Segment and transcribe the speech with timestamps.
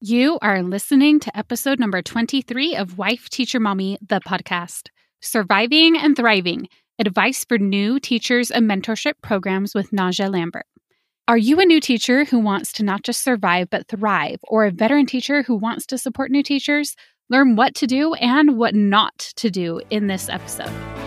[0.00, 4.90] You are listening to episode number 23 of Wife Teacher Mommy, the podcast.
[5.20, 6.68] Surviving and Thriving
[7.00, 10.66] Advice for New Teachers and Mentorship Programs with Najah Lambert.
[11.26, 14.70] Are you a new teacher who wants to not just survive but thrive, or a
[14.70, 16.94] veteran teacher who wants to support new teachers?
[17.28, 20.97] Learn what to do and what not to do in this episode.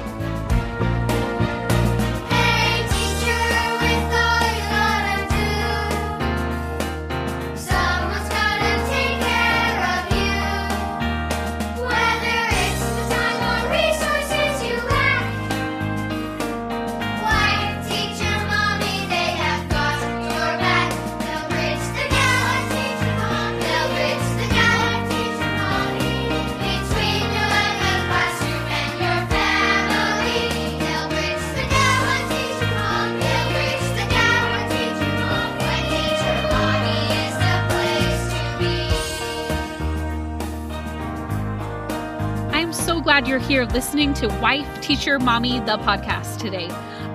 [43.21, 46.67] Glad you're here listening to Wife, Teacher, Mommy, the podcast today.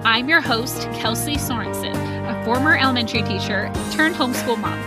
[0.04, 1.96] I'm your host, Kelsey Sorensen,
[2.30, 4.78] a former elementary teacher turned homeschool mom.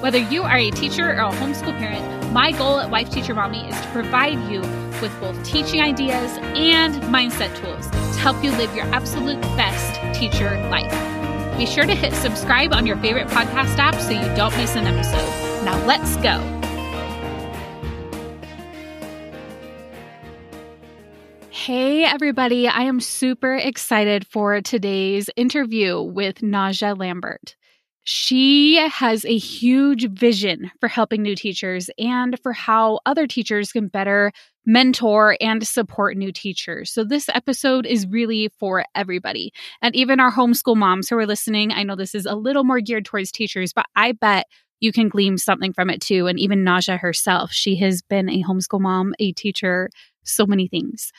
[0.00, 3.68] Whether you are a teacher or a homeschool parent, my goal at Wife, Teacher, Mommy
[3.68, 4.60] is to provide you
[5.02, 10.58] with both teaching ideas and mindset tools to help you live your absolute best teacher
[10.70, 11.58] life.
[11.58, 14.86] Be sure to hit subscribe on your favorite podcast app so you don't miss an
[14.86, 15.64] episode.
[15.66, 16.63] Now let's go.
[21.54, 22.66] Hey, everybody.
[22.66, 27.54] I am super excited for today's interview with Najah Lambert.
[28.02, 33.86] She has a huge vision for helping new teachers and for how other teachers can
[33.86, 34.32] better
[34.66, 36.90] mentor and support new teachers.
[36.90, 39.52] So, this episode is really for everybody.
[39.80, 42.80] And even our homeschool moms who are listening, I know this is a little more
[42.80, 44.46] geared towards teachers, but I bet
[44.80, 46.26] you can glean something from it too.
[46.26, 49.88] And even Najah herself, she has been a homeschool mom, a teacher,
[50.24, 51.12] so many things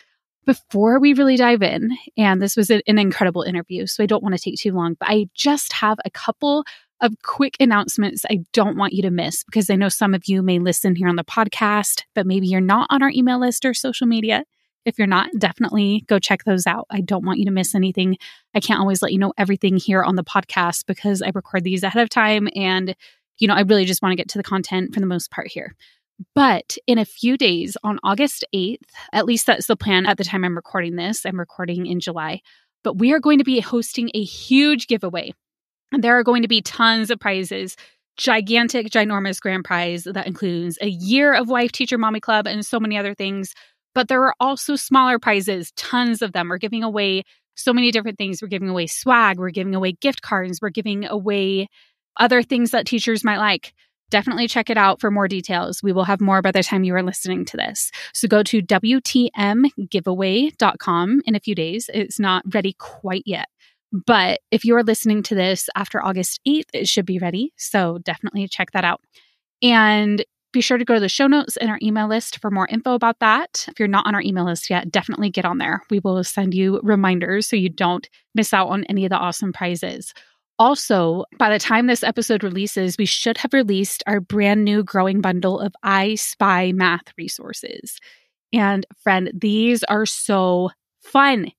[0.46, 4.36] before we really dive in, and this was an incredible interview, so I don't want
[4.36, 6.64] to take too long, but I just have a couple
[7.02, 10.42] of quick announcements I don't want you to miss because I know some of you
[10.42, 13.74] may listen here on the podcast, but maybe you're not on our email list or
[13.74, 14.46] social media.
[14.86, 16.86] If you're not, definitely go check those out.
[16.90, 18.18] I don't want you to miss anything.
[18.54, 21.84] I can't always let you know everything here on the podcast because I record these
[21.84, 22.96] ahead of time and
[23.40, 25.48] you know, I really just want to get to the content for the most part
[25.48, 25.76] here.
[26.34, 30.24] But in a few days, on August 8th, at least that's the plan at the
[30.24, 32.42] time I'm recording this, I'm recording in July,
[32.84, 35.34] but we are going to be hosting a huge giveaway.
[35.92, 37.76] And there are going to be tons of prizes,
[38.18, 42.80] gigantic, ginormous grand prize that includes a year of Wife Teacher Mommy Club and so
[42.80, 43.54] many other things.
[43.94, 46.50] But there are also smaller prizes, tons of them.
[46.50, 47.24] We're giving away
[47.56, 48.42] so many different things.
[48.42, 51.68] We're giving away swag, we're giving away gift cards, we're giving away
[52.18, 53.74] other things that teachers might like
[54.16, 55.84] definitely check it out for more details.
[55.84, 57.92] We will have more by the time you are listening to this.
[58.14, 61.90] So go to WTMgiveaway.com in a few days.
[61.94, 63.50] It's not ready quite yet.
[63.92, 67.52] But if you are listening to this after August 8th, it should be ready.
[67.58, 69.02] So definitely check that out.
[69.62, 72.70] And be sure to go to the show notes and our email list for more
[72.70, 73.66] info about that.
[73.68, 75.82] If you're not on our email list yet, definitely get on there.
[75.90, 79.52] We will send you reminders so you don't miss out on any of the awesome
[79.52, 80.14] prizes.
[80.58, 85.20] Also, by the time this episode releases, we should have released our brand new growing
[85.20, 88.00] bundle of I Spy math resources.
[88.54, 90.70] And friend, these are so
[91.02, 91.52] fun.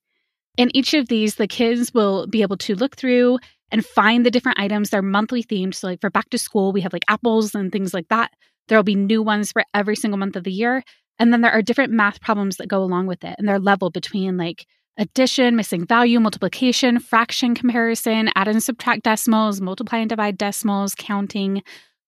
[0.56, 3.38] In each of these, the kids will be able to look through
[3.70, 4.88] and find the different items.
[4.88, 5.74] They're monthly themed.
[5.74, 8.32] So, like for back to school, we have like apples and things like that.
[8.68, 10.82] There will be new ones for every single month of the year.
[11.18, 13.34] And then there are different math problems that go along with it.
[13.38, 14.66] And they're leveled between like
[14.98, 21.62] addition, missing value, multiplication, fraction comparison, add and subtract decimals, multiply and divide decimals, counting.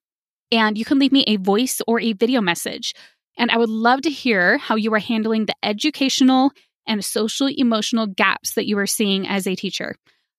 [0.50, 2.92] and you can leave me a voice or a video message.
[3.38, 6.50] And I would love to hear how you are handling the educational
[6.86, 9.94] and social emotional gaps that you are seeing as a teacher.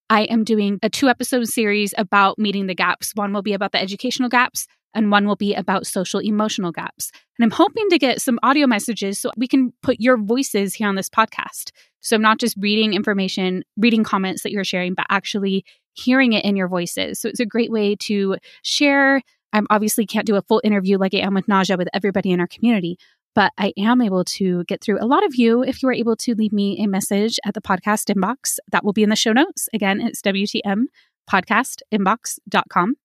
[0.09, 3.11] I am doing a two episode series about meeting the gaps.
[3.15, 7.11] One will be about the educational gaps, and one will be about social emotional gaps.
[7.37, 10.87] And I'm hoping to get some audio messages so we can put your voices here
[10.87, 11.71] on this podcast.
[11.99, 16.45] So I'm not just reading information, reading comments that you're sharing, but actually hearing it
[16.45, 17.19] in your voices.
[17.19, 19.21] So it's a great way to share.
[19.53, 22.39] I obviously can't do a full interview like I am with Najah with everybody in
[22.39, 22.97] our community,
[23.37, 26.15] but I am able to get through a lot of you if you are able
[26.15, 28.57] to leave me a message at the podcast inbox.
[28.71, 29.69] That will be in the show notes.
[29.75, 32.95] Again, it's WTMpodcastinbox.com.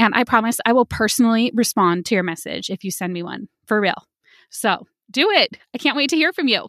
[0.00, 3.46] And I promise I will personally respond to your message if you send me one
[3.66, 4.02] for real.
[4.50, 5.56] So do it.
[5.72, 6.66] I can't wait to hear from you.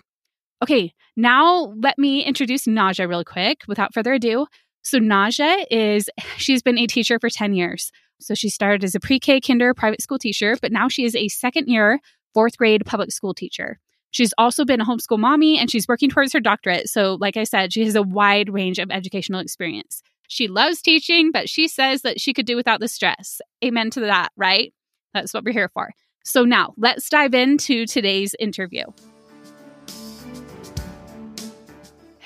[0.62, 4.46] Okay, now let me introduce Najah real quick without further ado.
[4.84, 7.92] So, Najah is, she's been a teacher for 10 years.
[8.20, 11.16] So, she started as a pre K kinder private school teacher, but now she is
[11.16, 12.00] a second year
[12.34, 13.80] fourth grade public school teacher.
[14.12, 16.90] She's also been a homeschool mommy and she's working towards her doctorate.
[16.90, 20.02] So, like I said, she has a wide range of educational experience.
[20.28, 23.42] She loves teaching, but she says that she could do without the stress.
[23.64, 24.74] Amen to that, right?
[25.14, 25.92] That's what we're here for.
[26.24, 28.86] So, now let's dive into today's interview.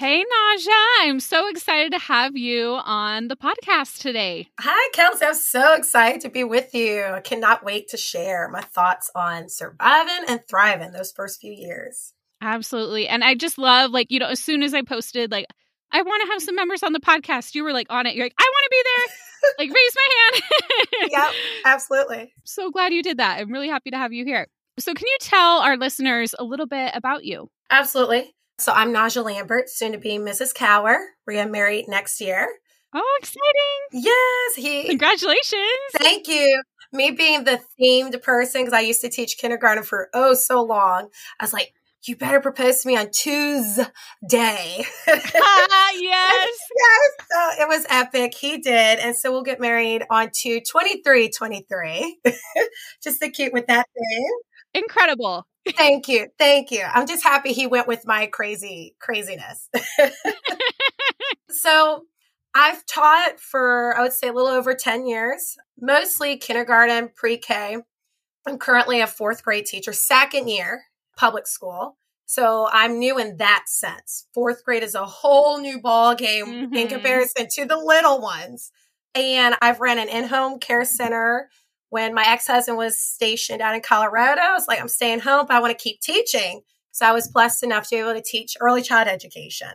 [0.01, 4.47] Hey, Najah, I'm so excited to have you on the podcast today.
[4.59, 5.25] Hi, Kelsey.
[5.25, 7.03] I'm so excited to be with you.
[7.03, 12.13] I cannot wait to share my thoughts on surviving and thriving those first few years.
[12.41, 13.07] Absolutely.
[13.07, 15.45] And I just love, like, you know, as soon as I posted, like,
[15.91, 18.15] I want to have some members on the podcast, you were like on it.
[18.15, 19.15] You're like, I want to be there.
[19.59, 21.11] like, raise my hand.
[21.11, 21.31] yep,
[21.65, 22.33] absolutely.
[22.43, 23.39] So glad you did that.
[23.39, 24.47] I'm really happy to have you here.
[24.79, 27.51] So, can you tell our listeners a little bit about you?
[27.69, 28.33] Absolutely.
[28.61, 30.53] So I'm Najah Lambert, soon to be Mrs.
[30.53, 30.99] Cower.
[31.25, 32.47] We're getting married next year.
[32.93, 34.03] Oh, exciting.
[34.03, 34.87] Yes, he.
[34.87, 35.65] Congratulations.
[35.93, 36.61] Thank you.
[36.93, 41.07] Me being the themed person, because I used to teach kindergarten for oh so long,
[41.39, 41.73] I was like,
[42.03, 43.87] you better propose to me on Tuesday.
[45.07, 46.59] Ah, yes.
[46.77, 47.11] yes.
[47.31, 48.35] So it was epic.
[48.35, 48.99] He did.
[48.99, 52.19] And so we'll get married on to 23 23.
[53.03, 54.39] Just to keep with that thing.
[54.75, 55.47] Incredible.
[55.77, 56.27] Thank you.
[56.39, 56.83] Thank you.
[56.91, 59.69] I'm just happy he went with my crazy craziness.
[61.49, 62.03] so
[62.53, 67.77] I've taught for, I would say, a little over 10 years, mostly kindergarten, pre K.
[68.47, 70.83] I'm currently a fourth grade teacher, second year
[71.15, 71.97] public school.
[72.25, 74.25] So I'm new in that sense.
[74.33, 76.73] Fourth grade is a whole new ball game mm-hmm.
[76.73, 78.71] in comparison to the little ones.
[79.13, 81.49] And I've ran an in-home care center
[81.91, 84.41] when my ex-husband was stationed out in Colorado.
[84.41, 86.61] I was like, I'm staying home, but I want to keep teaching.
[86.91, 89.67] So I was blessed enough to be able to teach early child education.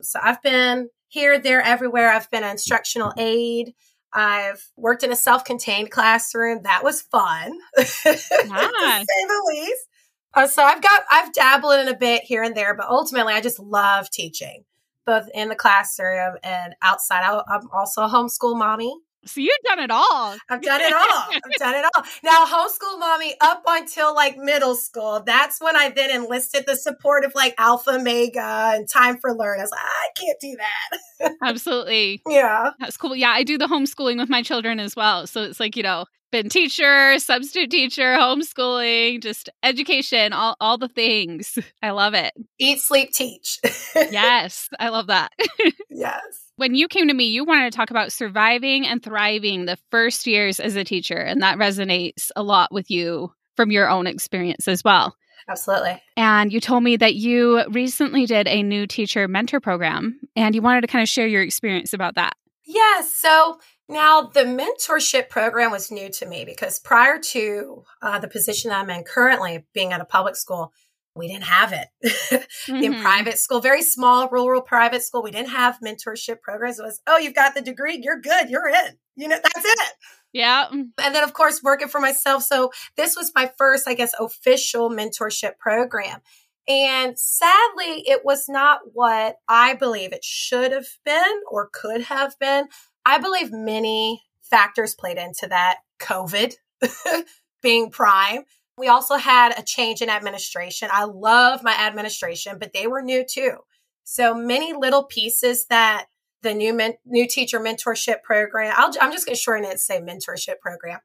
[0.00, 2.10] So I've been here, there, everywhere.
[2.10, 3.74] I've been an instructional aide.
[4.12, 6.62] I've worked in a self-contained classroom.
[6.62, 7.94] That was fun, nice.
[8.04, 9.88] to say the least.
[10.32, 13.40] Uh, so I've got I've dabbled in a bit here and there, but ultimately I
[13.40, 14.64] just love teaching,
[15.04, 17.24] both in the classroom and outside.
[17.24, 18.96] I, I'm also a homeschool mommy.
[19.26, 20.36] So you've done it all.
[20.48, 21.02] I've done it all.
[21.02, 22.02] I've done it all.
[22.22, 25.22] Now, homeschool mommy up until like middle school.
[25.24, 29.60] That's when I then enlisted the support of like Alpha Omega and Time for Learn.
[29.60, 31.32] I was like, I can't do that.
[31.42, 32.22] Absolutely.
[32.28, 32.70] yeah.
[32.78, 33.16] That's cool.
[33.16, 35.26] Yeah, I do the homeschooling with my children as well.
[35.26, 40.88] So it's like, you know, been teacher, substitute teacher, homeschooling, just education, all, all the
[40.88, 41.56] things.
[41.82, 42.32] I love it.
[42.58, 43.60] Eat, sleep, teach.
[43.94, 45.30] yes, I love that.
[45.90, 46.20] yes.
[46.56, 50.26] When you came to me, you wanted to talk about surviving and thriving the first
[50.26, 54.66] years as a teacher, and that resonates a lot with you from your own experience
[54.66, 55.14] as well.
[55.48, 56.02] Absolutely.
[56.16, 60.62] And you told me that you recently did a new teacher mentor program, and you
[60.62, 62.34] wanted to kind of share your experience about that.
[62.66, 63.14] Yes.
[63.14, 68.70] So now, the mentorship program was new to me because prior to uh, the position
[68.70, 70.72] that I'm in currently, being at a public school,
[71.14, 71.88] we didn't have it.
[72.04, 72.82] mm-hmm.
[72.82, 76.78] In private school, very small rural private school, we didn't have mentorship programs.
[76.78, 78.96] It was, oh, you've got the degree, you're good, you're in.
[79.16, 79.92] You know, that's it.
[80.32, 80.66] Yeah.
[80.70, 82.42] And then, of course, working for myself.
[82.42, 86.20] So, this was my first, I guess, official mentorship program.
[86.66, 92.38] And sadly, it was not what I believe it should have been or could have
[92.38, 92.68] been.
[93.06, 95.78] I believe many factors played into that.
[96.00, 96.54] COVID
[97.62, 98.44] being prime.
[98.76, 100.88] We also had a change in administration.
[100.92, 103.58] I love my administration, but they were new too.
[104.04, 106.06] So many little pieces that
[106.42, 108.74] the new men, new teacher mentorship program.
[108.76, 110.98] I'll, I'm just going to shorten it and say mentorship program.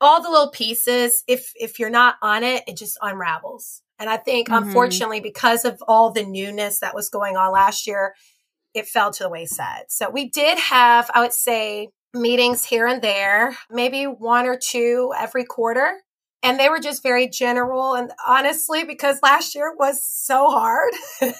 [0.00, 1.24] All the little pieces.
[1.26, 3.82] If if you're not on it, it just unravels.
[3.98, 4.58] And I think, Mhm.
[4.58, 8.14] unfortunately, because of all the newness that was going on last year,
[8.74, 9.84] it fell to the wayside.
[9.88, 15.12] So we did have, I would say, meetings here and there, maybe one or two
[15.18, 16.00] every quarter.
[16.42, 17.94] And they were just very general.
[17.94, 20.92] And honestly, because last year was so hard,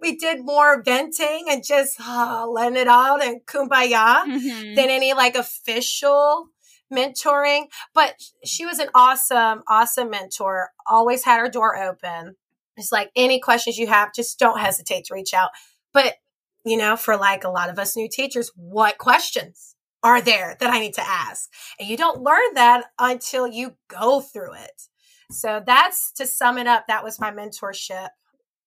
[0.00, 4.76] we did more venting and just uh, letting it out and kumbaya Mhm.
[4.76, 6.46] than any like official
[6.92, 7.64] mentoring.
[7.94, 10.70] But she was an awesome, awesome mentor.
[10.86, 12.36] Always had her door open.
[12.76, 15.50] It's like any questions you have, just don't hesitate to reach out.
[15.92, 16.14] But,
[16.64, 20.70] you know, for like a lot of us new teachers, what questions are there that
[20.70, 21.50] I need to ask?
[21.78, 24.82] And you don't learn that until you go through it.
[25.30, 26.86] So that's to sum it up.
[26.88, 28.08] That was my mentorship.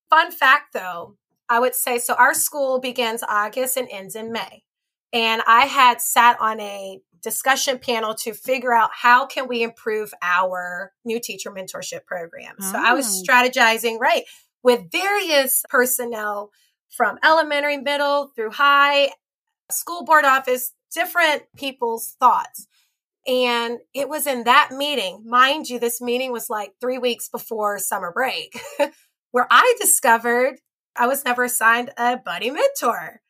[0.09, 1.17] Fun fact though,
[1.49, 4.63] I would say so our school begins August and ends in May.
[5.11, 10.11] And I had sat on a discussion panel to figure out how can we improve
[10.21, 12.55] our new teacher mentorship program.
[12.59, 13.23] So I was Oh.
[13.23, 14.23] strategizing, right,
[14.63, 16.51] with various personnel
[16.95, 19.11] from elementary, middle through high,
[19.71, 22.67] school board office, different people's thoughts.
[23.25, 27.79] And it was in that meeting, mind you, this meeting was like three weeks before
[27.79, 28.59] summer break,
[29.31, 30.59] where I discovered
[30.95, 33.21] I was never assigned a buddy mentor.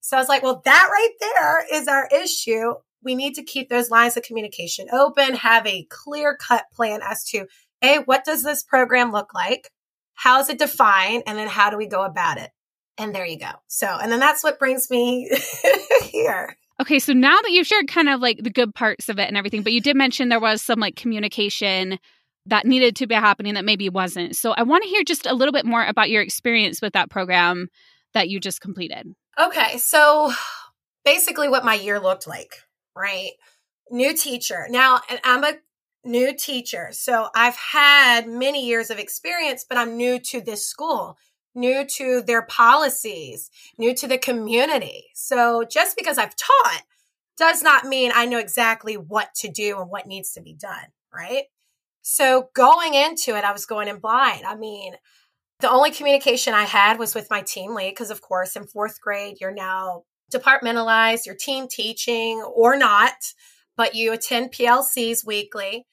[0.00, 2.74] So I was like, well, that right there is our issue.
[3.04, 7.24] We need to keep those lines of communication open, have a clear cut plan as
[7.26, 7.46] to,
[7.82, 9.70] A, what does this program look like?
[10.14, 11.24] How is it defined?
[11.26, 12.50] And then how do we go about it?
[13.02, 13.50] And there you go.
[13.66, 15.28] So, and then that's what brings me
[16.04, 16.56] here.
[16.80, 19.36] Okay, so now that you've shared kind of like the good parts of it and
[19.36, 21.98] everything, but you did mention there was some like communication
[22.46, 24.36] that needed to be happening that maybe wasn't.
[24.36, 27.10] So I want to hear just a little bit more about your experience with that
[27.10, 27.68] program
[28.14, 29.14] that you just completed.
[29.40, 30.32] Okay, so
[31.04, 32.62] basically what my year looked like,
[32.96, 33.30] right?
[33.90, 34.66] New teacher.
[34.70, 35.54] Now, and I'm a
[36.04, 36.88] new teacher.
[36.92, 41.16] So I've had many years of experience, but I'm new to this school,
[41.54, 45.06] new to their policies, new to the community.
[45.14, 46.82] So just because I've taught
[47.36, 50.86] does not mean I know exactly what to do and what needs to be done,
[51.12, 51.44] right?
[52.02, 54.44] So going into it, I was going in blind.
[54.44, 54.94] I mean,
[55.60, 59.00] the only communication I had was with my team lead because, of course, in fourth
[59.00, 63.14] grade, you're now departmentalized, you're team teaching or not,
[63.76, 65.86] but you attend PLCs weekly.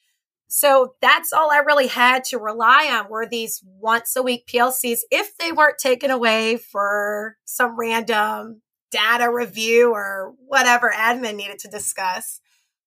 [0.52, 4.98] So that's all I really had to rely on were these once a week PLCs
[5.08, 11.68] if they weren't taken away for some random data review or whatever admin needed to
[11.68, 12.40] discuss.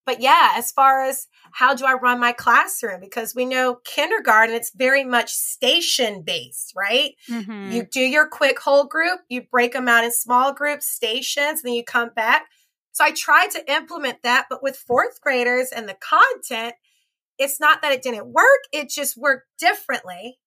[0.06, 3.00] But yeah, as far as how do I run my classroom?
[3.00, 7.14] Because we know kindergarten, it's very much station based, right?
[7.30, 7.72] Mhm.
[7.72, 11.64] You do your quick whole group, you break them out in small groups, stations, and
[11.64, 12.48] then you come back.
[12.92, 16.76] So I tried to implement that, but with fourth graders and the content,
[17.44, 20.40] it's not that it didn't work, it just worked differently.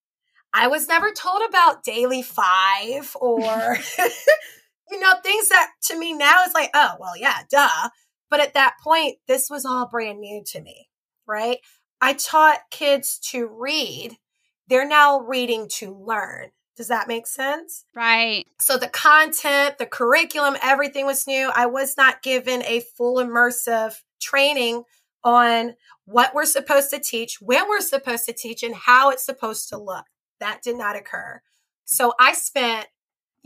[0.53, 3.77] I was never told about daily five or,
[4.91, 7.91] you know, things that to me now is like, oh, well, yeah, duh.
[8.31, 10.89] But at that point, this was all brand new to me,
[11.27, 11.59] right?
[12.01, 14.17] I taught kids to read.
[14.69, 16.51] They're now reading to learn.
[16.77, 17.85] Does that make sense?
[17.95, 18.45] right.
[18.61, 21.51] So the content, the curriculum, everything was new.
[21.55, 24.83] I was not given a full immersive training
[25.25, 25.75] on
[26.07, 29.79] what we're supposed to teach, when we're supposed to teach, and how it's supposed to
[29.79, 30.07] look.
[30.41, 31.43] That did not occur.
[31.85, 32.87] So I spent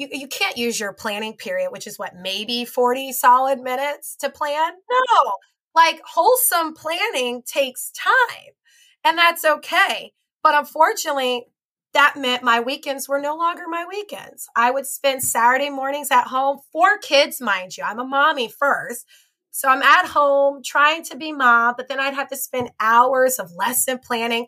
[0.00, 4.30] you, you can't use your planning period, which is what, maybe 40 solid minutes to
[4.30, 4.72] plan?
[4.90, 5.32] No.
[5.74, 8.54] Like wholesome planning takes time.
[9.04, 10.12] And that's okay.
[10.42, 11.46] But unfortunately,
[11.92, 14.48] that meant my weekends were no longer my weekends.
[14.56, 17.84] I would spend Saturday mornings at home, four kids, mind you.
[17.84, 19.04] I'm a mommy first.
[19.50, 23.38] So I'm at home trying to be mom, but then I'd have to spend hours
[23.38, 24.46] of lesson planning,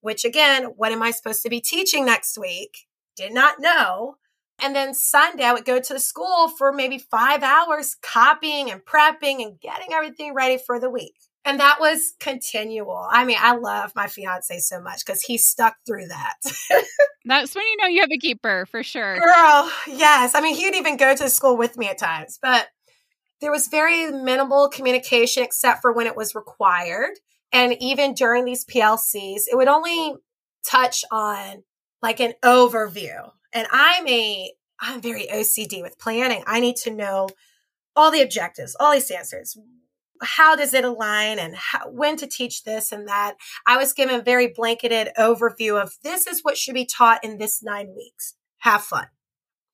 [0.00, 2.86] which again, what am I supposed to be teaching next week?
[3.16, 4.16] Did not know.
[4.62, 8.84] And then Sunday, I would go to the school for maybe five hours, copying and
[8.84, 11.14] prepping and getting everything ready for the week.
[11.44, 13.06] And that was continual.
[13.10, 16.36] I mean, I love my fiance so much because he stuck through that.
[17.26, 19.18] That's when you know you have a keeper for sure.
[19.18, 20.34] Girl, yes.
[20.34, 22.68] I mean, he'd even go to school with me at times, but
[23.40, 27.12] there was very minimal communication except for when it was required.
[27.52, 30.14] And even during these PLCs, it would only
[30.66, 31.62] touch on
[32.02, 33.30] like an overview.
[33.52, 36.42] And I'm a, I'm very OCD with planning.
[36.46, 37.28] I need to know
[37.96, 39.56] all the objectives, all these answers.
[40.22, 43.34] How does it align and how, when to teach this and that?
[43.66, 47.38] I was given a very blanketed overview of this is what should be taught in
[47.38, 48.34] this nine weeks.
[48.58, 49.06] Have fun.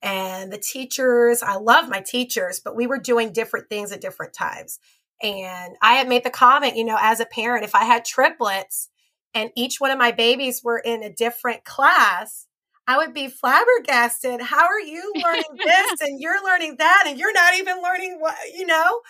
[0.02, 4.32] And the teachers, I love my teachers, but we were doing different things at different
[4.32, 4.78] times.
[5.22, 8.88] And I had made the comment, you know, as a parent, if I had triplets
[9.34, 12.46] and each one of my babies were in a different class,
[12.86, 14.40] I would be flabbergasted.
[14.40, 18.36] How are you learning this and you're learning that and you're not even learning what,
[18.54, 19.00] you know?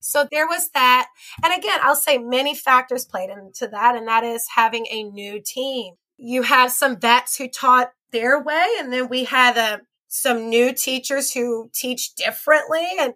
[0.00, 1.08] So there was that.
[1.44, 5.40] And again, I'll say many factors played into that, and that is having a new
[5.44, 5.94] team.
[6.16, 9.78] You have some vets who taught their way, and then we had uh,
[10.10, 13.14] some new teachers who teach differently, and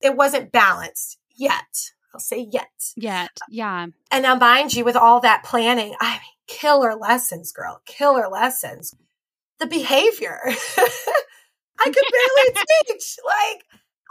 [0.00, 1.90] it wasn't balanced yet.
[2.14, 2.92] I'll say yet.
[2.96, 3.36] Yet.
[3.50, 3.88] Yeah.
[4.10, 8.94] And now, mind you, with all that planning, I mean, killer lessons, girl, killer lessons.
[9.58, 10.38] The behavior.
[10.46, 13.16] I could barely teach.
[13.24, 13.64] Like,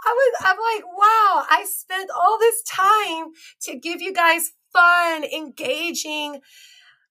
[0.05, 5.23] I was, I'm like, wow, I spent all this time to give you guys fun,
[5.23, 6.41] engaging,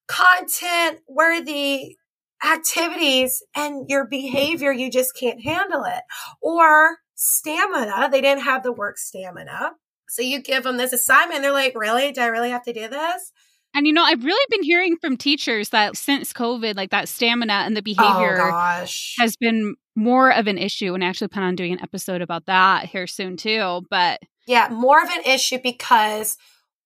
[0.06, 1.96] content worthy
[2.44, 6.02] activities, and your behavior, you just can't handle it.
[6.42, 9.72] Or stamina, they didn't have the work stamina.
[10.08, 12.12] So you give them this assignment, they're like, really?
[12.12, 13.32] Do I really have to do this?
[13.74, 17.52] And you know, I've really been hearing from teachers that since COVID, like that stamina
[17.52, 19.16] and the Oh behavior gosh.
[19.18, 20.94] has been more of an issue.
[20.94, 23.82] And I actually plan on doing an episode about that here soon too.
[23.90, 26.36] But Yeah, more of an issue because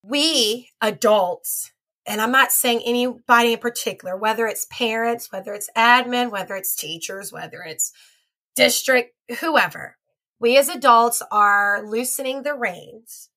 [0.03, 1.71] we adults,
[2.05, 6.75] and I'm not saying anybody in particular, whether it's parents, whether it's admin, whether it's
[6.75, 7.91] teachers, whether it's
[8.55, 9.97] district, whoever,
[10.39, 13.29] we as adults are loosening the reins,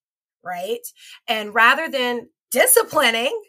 [0.43, 0.85] right?
[1.27, 3.39] And rather than disciplining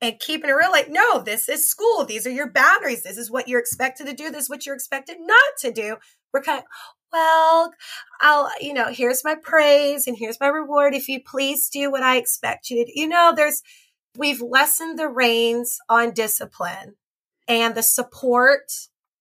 [0.00, 2.04] and keeping it real, like, no, this is school.
[2.04, 3.02] These are your boundaries.
[3.02, 4.30] This is what you're expected to do.
[4.30, 5.96] This is what you're expected not to do.
[6.32, 6.64] We're kind of,
[7.12, 7.72] well,
[8.20, 10.94] I'll, you know, here's my praise and here's my reward.
[10.94, 13.00] If you please do what I expect you to do.
[13.00, 13.62] You know, there's,
[14.16, 16.96] we've lessened the reins on discipline
[17.48, 18.72] and the support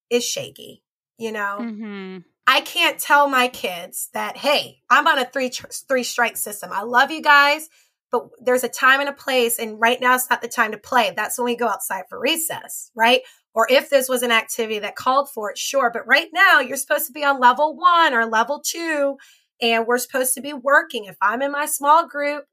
[0.10, 0.84] is shaky,
[1.18, 1.60] you know?
[1.60, 2.24] mhm.
[2.46, 6.72] I can't tell my kids that, hey, I'm on a three tr- three strike system.
[6.74, 7.70] I love you guys,
[8.12, 10.78] but there's a time and a place, and right now it's not the time to
[10.78, 11.14] play.
[11.16, 13.22] That's when we go outside for recess, right?
[13.53, 15.90] Or if this was an activity that called for it, sure.
[15.92, 19.18] But right now you're supposed to be on level one or level two,
[19.62, 21.06] and we're supposed to be working.
[21.06, 22.46] If I'm in my small group,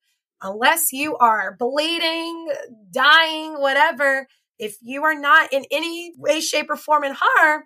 [0.43, 2.49] unless you are bleeding,
[2.93, 4.27] dying, whatever,
[4.59, 7.65] if you are not in any way, shape, or form in harm,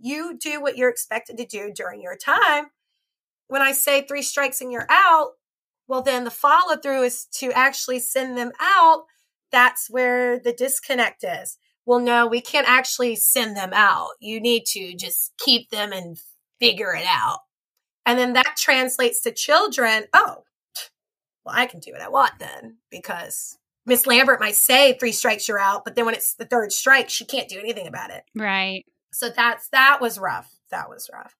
[0.00, 2.66] you do what you're expected to do during your time.
[3.48, 5.32] When I say three strikes and you're out,
[5.88, 9.04] well, then the follow through is to actually send them out.
[9.52, 11.58] That's where the disconnect is.
[11.86, 14.10] Well, no, we can't actually send them out.
[14.20, 16.18] You need to just keep them and
[16.58, 17.38] figure it out.
[18.04, 20.06] And then that translates to children.
[20.12, 20.42] Oh,
[21.46, 23.56] well, I can do what I want then because
[23.86, 25.84] Miss Lambert might say three strikes, you're out.
[25.84, 28.24] But then when it's the third strike, she can't do anything about it.
[28.34, 28.84] Right.
[29.12, 30.50] So that's that was rough.
[30.70, 31.36] That was rough.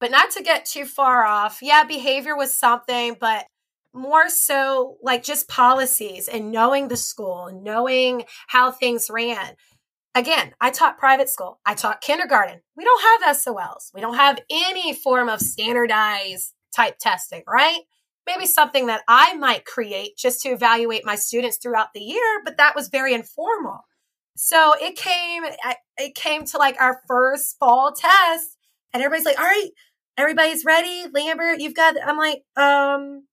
[0.00, 1.58] But not to get too far off.
[1.60, 3.46] Yeah, behavior was something, but
[3.92, 9.56] more so like just policies and knowing the school, knowing how things ran.
[10.14, 11.58] Again, I taught private school.
[11.66, 12.60] I taught kindergarten.
[12.76, 13.90] We don't have SOLs.
[13.92, 17.80] We don't have any form of standardized type testing, right?
[18.28, 22.58] Maybe something that I might create just to evaluate my students throughout the year, but
[22.58, 23.80] that was very informal.
[24.36, 25.44] So it came,
[25.96, 28.56] it came to like our first fall test,
[28.92, 29.70] and everybody's like, "All right,
[30.16, 31.60] everybody's ready, Lambert.
[31.60, 33.24] You've got." I'm like, um,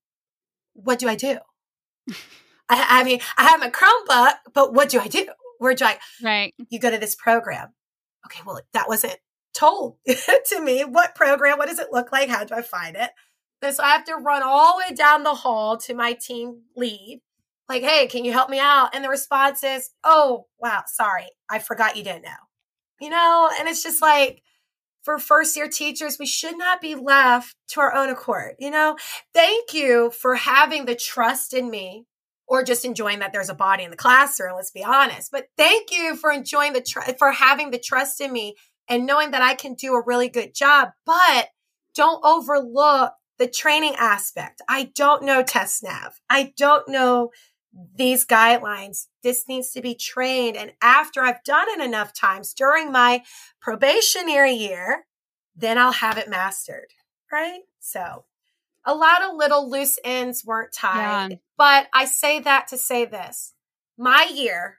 [0.73, 1.37] what do I do?
[2.69, 5.27] I, I mean, I have my Chromebook, but what do I do?
[5.59, 5.99] Where do I?
[6.23, 6.53] Right.
[6.69, 7.73] You go to this program.
[8.25, 9.17] Okay, well, that wasn't
[9.53, 10.83] told to me.
[10.83, 11.57] What program?
[11.57, 12.29] What does it look like?
[12.29, 13.11] How do I find it?
[13.63, 17.21] So I have to run all the way down the hall to my team lead
[17.67, 18.89] like, hey, can you help me out?
[18.93, 22.29] And the response is, oh, wow, sorry, I forgot you didn't know.
[23.01, 24.41] You know, and it's just like,
[25.03, 28.55] for first year teachers, we should not be left to our own accord.
[28.59, 28.97] You know,
[29.33, 32.05] thank you for having the trust in me
[32.47, 34.55] or just enjoying that there's a body in the classroom.
[34.55, 35.31] Let's be honest.
[35.31, 38.55] But thank you for enjoying the, tr- for having the trust in me
[38.87, 40.89] and knowing that I can do a really good job.
[41.05, 41.49] But
[41.93, 44.61] don't overlook the training aspect.
[44.69, 46.13] I don't know TestNav.
[46.29, 47.31] I don't know
[47.95, 49.07] these guidelines.
[49.23, 50.55] This needs to be trained.
[50.55, 53.23] And after I've done it enough times during my
[53.61, 55.05] probationary year,
[55.55, 56.87] then I'll have it mastered.
[57.31, 57.61] Right.
[57.79, 58.25] So
[58.85, 61.31] a lot of little loose ends weren't tied.
[61.31, 61.37] Yeah.
[61.57, 63.53] But I say that to say this
[63.97, 64.77] my year,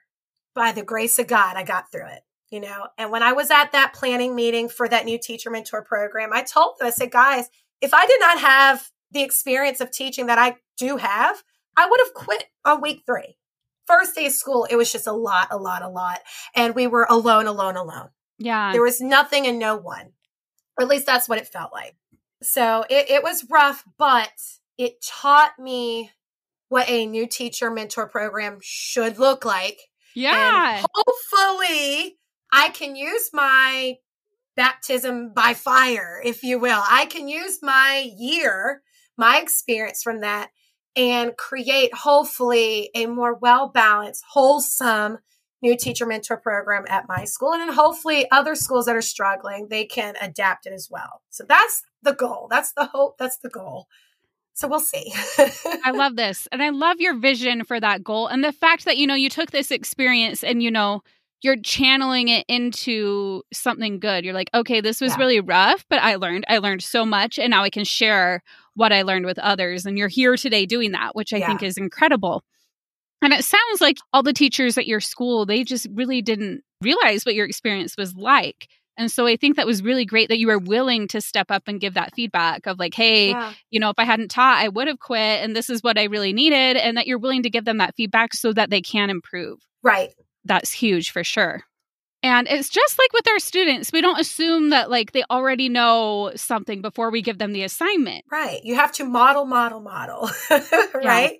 [0.55, 2.21] by the grace of God, I got through it.
[2.49, 5.83] You know, and when I was at that planning meeting for that new teacher mentor
[5.83, 7.49] program, I told them, I said, guys,
[7.81, 11.43] if I did not have the experience of teaching that I do have,
[11.75, 13.37] I would have quit on week three.
[13.85, 16.19] First day of school, it was just a lot, a lot, a lot.
[16.55, 18.09] And we were alone, alone, alone.
[18.37, 18.71] Yeah.
[18.73, 20.11] There was nothing and no one.
[20.77, 21.95] Or At least that's what it felt like.
[22.41, 24.31] So it, it was rough, but
[24.77, 26.11] it taught me
[26.69, 29.79] what a new teacher mentor program should look like.
[30.15, 30.77] Yeah.
[30.77, 32.17] And hopefully,
[32.51, 33.97] I can use my
[34.57, 36.83] baptism by fire, if you will.
[36.89, 38.81] I can use my year,
[39.17, 40.49] my experience from that,
[40.97, 45.19] and create hopefully a more well balanced, wholesome
[45.61, 47.53] new teacher mentor program at my school.
[47.53, 51.21] And then hopefully, other schools that are struggling, they can adapt it as well.
[51.29, 52.47] So that's the goal.
[52.49, 53.17] That's the hope.
[53.17, 53.87] That's the goal.
[54.53, 55.13] So we'll see.
[55.83, 56.47] I love this.
[56.51, 58.25] And I love your vision for that goal.
[58.25, 61.03] And the fact that, you know, you took this experience and, you know,
[61.41, 64.25] you're channeling it into something good.
[64.25, 65.19] You're like, okay, this was Yeah.
[65.19, 66.45] really rough, but I learned.
[66.47, 67.37] I learned so much.
[67.37, 68.41] And now I can share
[68.73, 69.85] what I learned with others.
[69.85, 71.47] And you're here today doing that, which I Yeah.
[71.47, 72.43] think is incredible.
[73.21, 77.23] And it sounds like all the teachers at your school, they just really didn't realize
[77.25, 78.67] what your experience was like.
[78.99, 81.63] And so I think that was really great that you were willing to step up
[81.67, 83.53] and give that feedback of like, hey, Yeah.
[83.69, 85.43] you know, if I hadn't taught, I would have quit.
[85.43, 86.77] And this is what I really needed.
[86.77, 89.59] And that you're willing to give them that feedback so that they can improve.
[89.83, 90.13] Right.
[90.47, 91.63] That's huge for sure.
[92.23, 96.31] And it's just like with our students, we don't assume that like they already know
[96.35, 98.25] something before we give them the assignment.
[98.31, 98.59] Right.
[98.63, 100.29] You have to model, model, model.
[100.93, 101.39] right.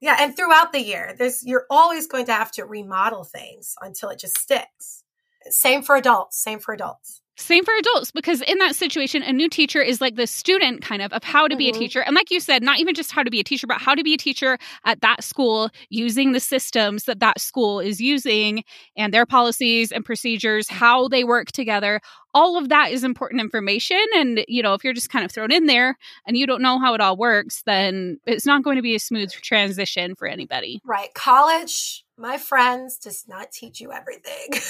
[0.00, 0.16] Yeah.
[0.18, 4.18] And throughout the year, there's you're always going to have to remodel things until it
[4.18, 5.04] just sticks.
[5.48, 6.42] Same for adults.
[6.42, 7.22] Same for adults.
[7.36, 11.00] Same for adults, because in that situation, a new teacher is like the student kind
[11.00, 11.78] of of how to be a Mhm.
[11.78, 12.02] teacher.
[12.02, 14.02] And like you said, not even just how to be a teacher, but how to
[14.02, 18.62] be a teacher at that school using the systems that that school is using
[18.94, 22.00] and their policies and procedures, how they work together.
[22.34, 24.00] All of that is important information.
[24.14, 26.78] And, you know, if you're just kind of thrown in there and you don't know
[26.78, 30.80] how it all works, then it's not going to be a smooth transition for anybody.
[30.84, 31.12] Right.
[31.14, 34.50] College, my friends, does not teach you everything.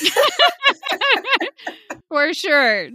[2.08, 2.90] For sure.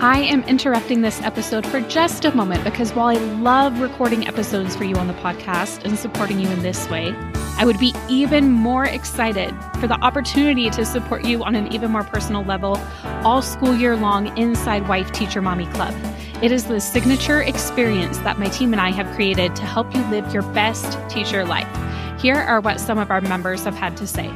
[0.00, 4.76] I am interrupting this episode for just a moment because while I love recording episodes
[4.76, 7.14] for you on the podcast and supporting you in this way,
[7.56, 11.92] I would be even more excited for the opportunity to support you on an even
[11.92, 12.78] more personal level
[13.24, 15.94] all school year long inside Wife Teacher Mommy Club.
[16.42, 20.02] It is the signature experience that my team and I have created to help you
[20.08, 21.68] live your best teacher life.
[22.24, 24.32] Here are what some of our members have had to say.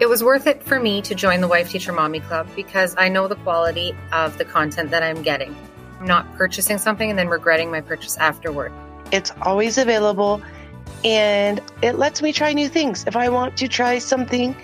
[0.00, 3.10] It was worth it for me to join the Wife Teacher Mommy Club because I
[3.10, 5.54] know the quality of the content that I'm getting.
[6.00, 8.72] I'm not purchasing something and then regretting my purchase afterward.
[9.12, 10.40] It's always available
[11.04, 13.04] and it lets me try new things.
[13.06, 14.56] If I want to try something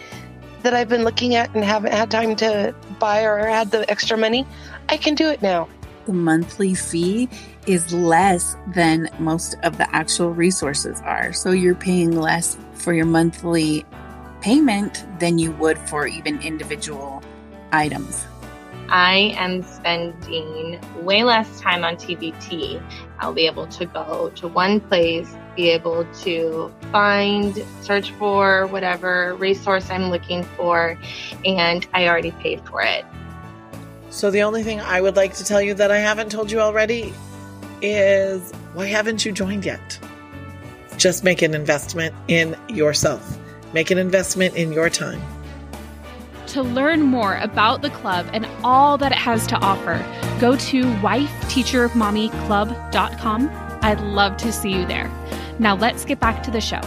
[0.62, 4.16] that I've been looking at and haven't had time to buy or had the extra
[4.16, 4.46] money,
[4.88, 5.68] I can do it now.
[6.06, 7.28] The monthly fee
[7.66, 11.32] is less than most of the actual resources are.
[11.32, 13.84] So you're paying less for your monthly
[14.40, 17.22] payment than you would for even individual
[17.70, 18.26] items.
[18.88, 22.82] I am spending way less time on TPT.
[23.20, 29.34] I'll be able to go to one place, be able to find, search for whatever
[29.36, 30.98] resource I'm looking for,
[31.44, 33.06] and I already paid for it.
[34.12, 36.60] So, the only thing I would like to tell you that I haven't told you
[36.60, 37.14] already
[37.80, 39.98] is why haven't you joined yet?
[40.98, 43.38] Just make an investment in yourself,
[43.72, 45.22] make an investment in your time.
[46.48, 50.04] To learn more about the club and all that it has to offer,
[50.38, 53.50] go to wifeteachermommyclub.com.
[53.82, 55.10] I'd love to see you there.
[55.58, 56.82] Now let's get back to the show.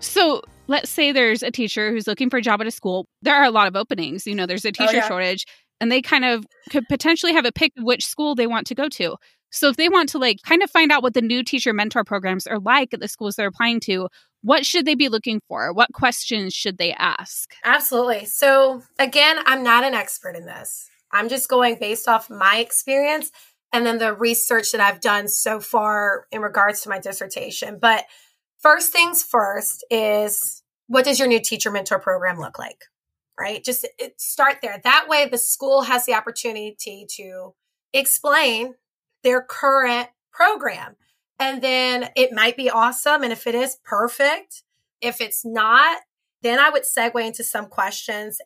[0.00, 3.06] So, let's say there's a teacher who's looking for a job at a school.
[3.22, 4.26] There are a lot of openings.
[4.26, 5.08] You know, there's a oh, teacher yeah.
[5.08, 5.46] shortage,
[5.80, 8.74] and they kind of could potentially have a pick of which school they want to
[8.74, 9.16] go to.
[9.50, 12.04] So, if they want to like kind of find out what the new teacher mentor
[12.04, 14.08] programs are like at the schools they're applying to,
[14.42, 15.72] what should they be looking for?
[15.72, 17.52] What questions should they ask?
[17.64, 18.26] Absolutely.
[18.26, 20.90] So, again, I'm not an expert in this.
[21.12, 23.30] I'm just going based off my experience
[23.72, 27.78] and then the research that I've done so far in regards to my dissertation.
[27.80, 28.04] But
[28.66, 32.82] first things first is what does your new teacher mentor program look like?
[33.38, 33.62] Right?
[33.62, 34.80] Just it- start there.
[34.82, 37.54] That way, the school has the opportunity to
[37.92, 38.74] explain
[39.22, 40.96] their current program.
[41.38, 43.22] And then it might be awesome.
[43.22, 44.64] And if it is, perfect.
[45.00, 45.98] If it's not,
[46.42, 48.40] then I would segue into some questions.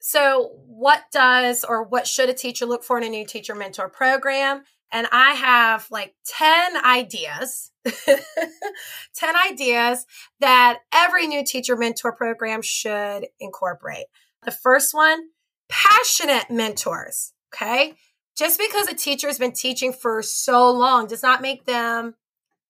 [0.00, 3.88] So, what does or what should a teacher look for in a new teacher mentor
[3.88, 4.64] program?
[4.92, 10.06] And I have like 10 ideas, 10 ideas
[10.40, 14.06] that every new teacher mentor program should incorporate.
[14.44, 15.28] The first one,
[15.68, 17.32] passionate mentors.
[17.54, 17.94] Okay.
[18.36, 22.14] Just because a teacher has been teaching for so long does not make them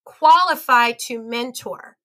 [0.04, 1.96] qualified to mentor.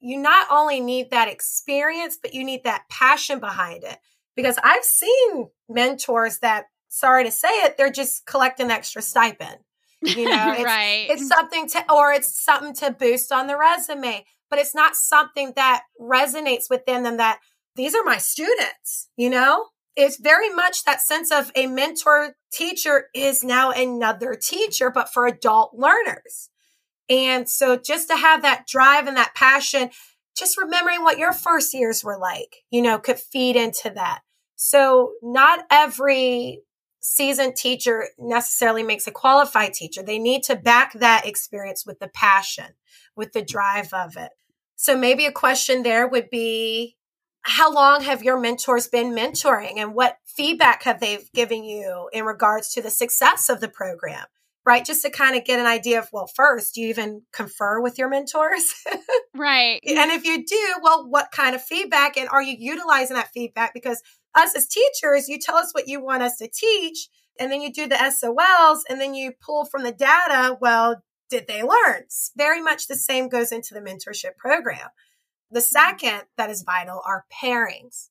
[0.00, 3.98] You not only need that experience, but you need that passion behind it.
[4.36, 9.58] because I've seen mentors that, sorry to say it, they're just collecting extra stipend.
[10.02, 11.06] You know, it's, right.
[11.10, 15.52] it's something to, or it's something to boost on the resume, but it's not something
[15.56, 17.40] that resonates within them that
[17.74, 19.66] these are my students, you know?
[19.96, 25.26] It's very much that sense of a mentor teacher is now another teacher, but for
[25.26, 26.50] adult learners.
[27.08, 29.90] And so just to have that drive and that passion,
[30.36, 34.20] just remembering what your first years were like, you know, could feed into that.
[34.56, 36.62] So not every
[37.06, 40.02] seasoned teacher necessarily makes a qualified teacher.
[40.02, 42.74] They need to back that experience with the passion,
[43.14, 44.30] with the drive of it.
[44.74, 46.96] So maybe a question there would be
[47.42, 52.24] how long have your mentors been mentoring and what feedback have they given you in
[52.24, 54.26] regards to the success of the program?
[54.64, 54.84] Right.
[54.84, 57.98] Just to kind of get an idea of, well, first, do you even confer with
[57.98, 58.74] your mentors?
[59.36, 59.80] right.
[59.86, 63.72] and if you do, well, what kind of feedback and are you utilizing that feedback?
[63.72, 64.02] Because
[64.36, 67.72] us as teachers, you tell us what you want us to teach, and then you
[67.72, 70.56] do the SOLs, and then you pull from the data.
[70.60, 72.04] Well, did they learn?
[72.36, 74.88] Very much the same goes into the mentorship program.
[75.50, 75.64] The mm-hmm.
[75.66, 78.08] second that is vital are pairings.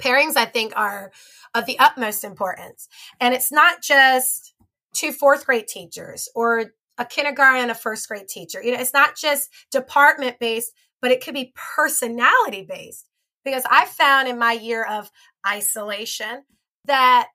[0.00, 1.12] Pairings, I think, are
[1.54, 2.88] of the utmost importance.
[3.20, 4.54] And it's not just
[4.92, 8.62] two fourth grade teachers or a kindergarten and a first grade teacher.
[8.62, 13.08] You know, it's not just department based, but it could be personality based.
[13.44, 15.10] Because I found in my year of
[15.46, 16.44] isolation
[16.86, 17.28] that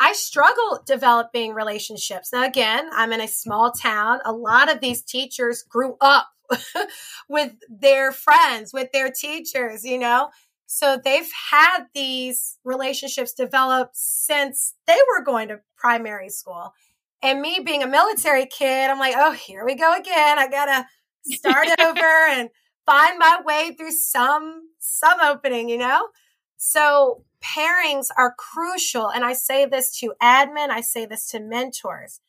[0.00, 2.32] I struggle developing relationships.
[2.32, 4.20] Now, again, I'm in a small town.
[4.24, 6.28] A lot of these teachers grew up
[7.28, 10.30] with their friends, with their teachers, you know?
[10.66, 16.74] So they've had these relationships developed since they were going to primary school.
[17.22, 20.38] And me being a military kid, I'm like, oh, here we go again.
[20.38, 20.86] I gotta
[21.24, 22.50] start over and
[22.88, 26.08] find my way through some some opening, you know?
[26.56, 29.08] So pairings are crucial.
[29.10, 32.20] And I say this to admin, I say this to mentors.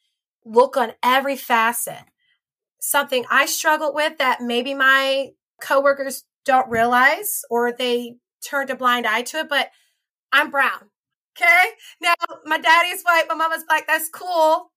[0.45, 2.03] Look on every facet.
[2.81, 5.29] Something I struggled with that maybe my
[5.61, 9.69] coworkers don't realize or they turned a blind eye to it, but
[10.31, 10.89] I'm brown.
[11.37, 11.69] Okay.
[12.01, 12.13] Now
[12.45, 13.87] my daddy's white, my mama's black.
[13.87, 14.71] That's cool.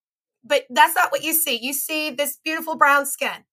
[0.44, 1.58] But that's not what you see.
[1.60, 3.44] You see this beautiful brown skin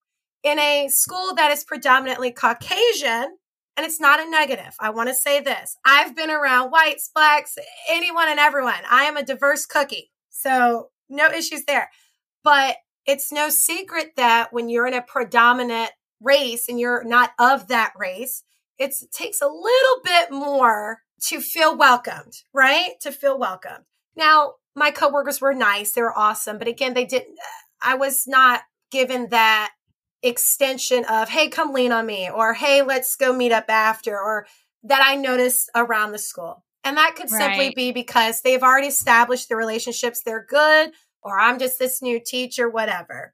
[0.44, 3.38] in a school that is predominantly Caucasian.
[3.78, 4.76] And it's not a negative.
[4.80, 5.78] I want to say this.
[5.86, 7.58] I've been around whites, blacks,
[7.90, 8.82] anyone and everyone.
[8.90, 10.12] I am a diverse cookie.
[10.30, 11.90] So no issues there.
[12.44, 12.76] But
[13.06, 17.94] it's no secret that when you're in a predominant race and you're not of that
[17.98, 18.44] race,
[18.78, 22.92] it takes a little bit more to feel welcomed, right?
[23.02, 23.86] To feel welcomed.
[24.16, 25.94] Now, my coworkers were nice.
[25.94, 26.58] They were awesome.
[26.58, 27.38] But again, they didn't,
[27.82, 29.72] I was not given that
[30.24, 34.48] extension of, hey, come lean on me, or hey, let's go meet up after, or
[34.84, 36.64] that I notice around the school.
[36.84, 37.76] And that could simply Right.
[37.76, 42.70] be because they've already established the relationships, they're good, or I'm just this new teacher,
[42.70, 43.34] whatever.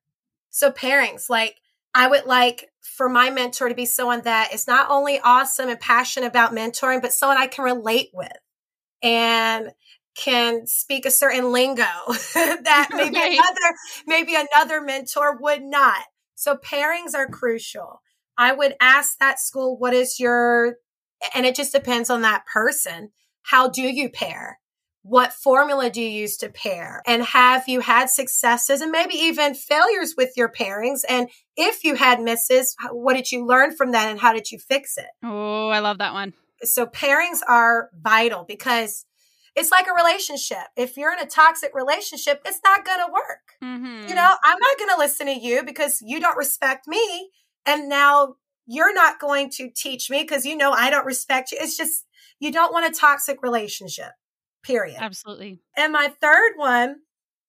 [0.49, 1.57] So, pairings, like,
[1.93, 5.79] I would like for my mentor to be someone that is not only awesome and
[5.79, 8.31] passionate about mentoring, but someone I can relate with
[9.03, 9.71] and
[10.15, 11.83] can speak a certain lingo
[12.35, 13.37] that maybe Right.
[13.37, 13.75] another
[14.07, 16.03] maybe another mentor would not.
[16.35, 18.01] So pairings are crucial.
[18.37, 20.75] I would ask that school, what is your,
[21.33, 23.11] and it just depends on that person.
[23.43, 24.59] How do you pair?
[25.03, 27.03] What formula do you use to pair?
[27.05, 31.01] And have you had successes and maybe even failures with your pairings?
[31.07, 34.57] And if you had misses, what did you learn from that and how did you
[34.57, 35.05] fix it?
[35.23, 36.33] Oh, I love that one.
[36.63, 39.05] So pairings are vital because
[39.55, 40.67] it's like a relationship.
[40.75, 43.53] If you're in a toxic relationship, it's not going to work.
[43.63, 44.09] Mm-hmm.
[44.09, 47.29] You know, I'm not going to listen to you because you don't respect me.
[47.65, 48.35] And now
[48.67, 51.57] you're not going to teach me because you know I don't respect you.
[51.61, 52.05] It's just,
[52.39, 54.11] you don't want a toxic relationship,
[54.63, 54.97] period.
[54.99, 55.59] Absolutely.
[55.77, 56.97] And my third one,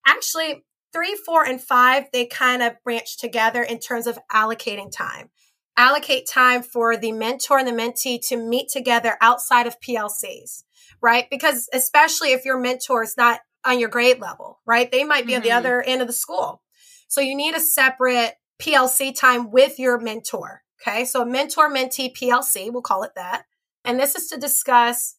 [0.06, 5.30] actually, three, four, and five, they kind of branch together in terms of allocating time.
[5.76, 10.62] Allocate time for the mentor and the mentee to meet together outside of PLCs,
[11.00, 11.28] right?
[11.30, 14.90] Because especially if your mentor is not on your grade level, right?
[14.90, 15.56] They might be on the Mhm.
[15.56, 16.62] other end of the school.
[17.08, 20.62] So you need a separate PLC time with your mentor.
[20.80, 21.04] Okay.
[21.04, 23.46] So a mentor mentee PLC, we'll call it that.
[23.84, 25.16] And this is to discuss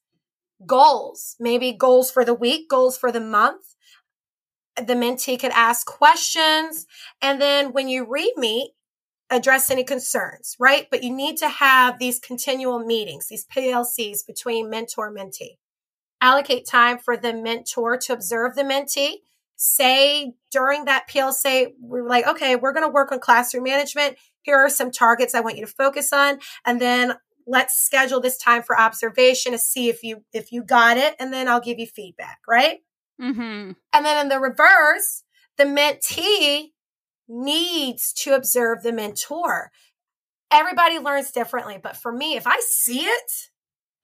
[0.66, 3.76] goals, maybe goals for the week, goals for the month.
[4.76, 6.86] The mentee could ask questions.
[7.22, 8.74] And then when you read meet,
[9.30, 10.88] address any concerns, right?
[10.90, 15.58] But you need to have these continual meetings, these PLCs between mentor mentee.
[16.22, 19.18] Allocate time for the mentor to observe the mentee.
[19.56, 24.18] Say during that PLC, we're like, okay, we're going to work on classroom management.
[24.44, 26.40] Here are some targets I want you to focus on.
[26.66, 27.16] And then
[27.48, 31.34] let's schedule this time for observation to see if you if you got it and
[31.34, 32.80] then I'll give you feedback, right?
[33.20, 33.72] Mm-hmm.
[33.94, 35.24] And then in the reverse,
[35.58, 36.72] the mentee
[37.28, 39.72] needs to observe the mentor.
[40.52, 43.32] Everybody learns differently, but for me, if I see it,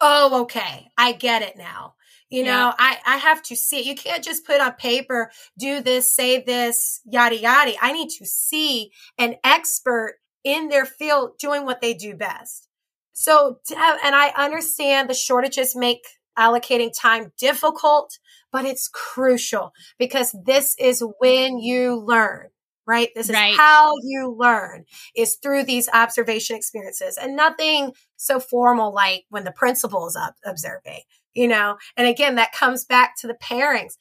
[0.01, 1.95] oh, okay, I get it now.
[2.33, 2.73] You know, Yeah.
[2.79, 3.85] I, I have to see it.
[3.85, 7.73] You can't just put on paper, do this, say this, yada, yada.
[7.79, 12.67] I need to see an expert in their field doing what they do best.
[13.13, 16.01] So, have- and I understand the shortages make
[16.37, 18.17] allocating time difficult,
[18.51, 22.47] but it's crucial because this is when you learn,
[22.87, 23.09] right?
[23.15, 23.55] This is Right.
[23.55, 29.51] how you learn is through these observation experiences and nothing so formal like when the
[29.51, 31.01] principal is up observing,
[31.33, 31.77] you know?
[31.97, 33.97] And again, that comes back to the pairings.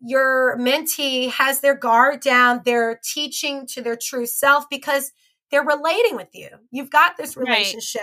[0.00, 2.62] Your mentee has their guard down.
[2.64, 5.12] They're teaching to their true self because
[5.50, 6.48] they're relating with you.
[6.70, 7.48] You've got this Right.
[7.48, 8.02] relationship.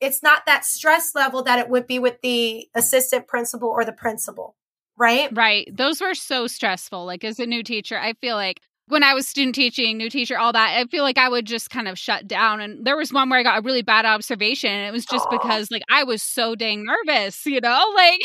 [0.00, 3.92] It's not that stress level that it would be with the assistant principal or the
[3.92, 4.56] principal,
[4.96, 5.28] right?
[5.36, 5.68] Right.
[5.76, 7.04] Those were so stressful.
[7.04, 10.38] Like as a new teacher, I feel like when I was student teaching, new teacher,
[10.38, 12.60] all that, I feel like I would just kind of shut down.
[12.60, 14.70] And there was one where I got a really bad observation.
[14.70, 17.84] And it was just because like I was so dang nervous, you know?
[17.98, 18.20] Like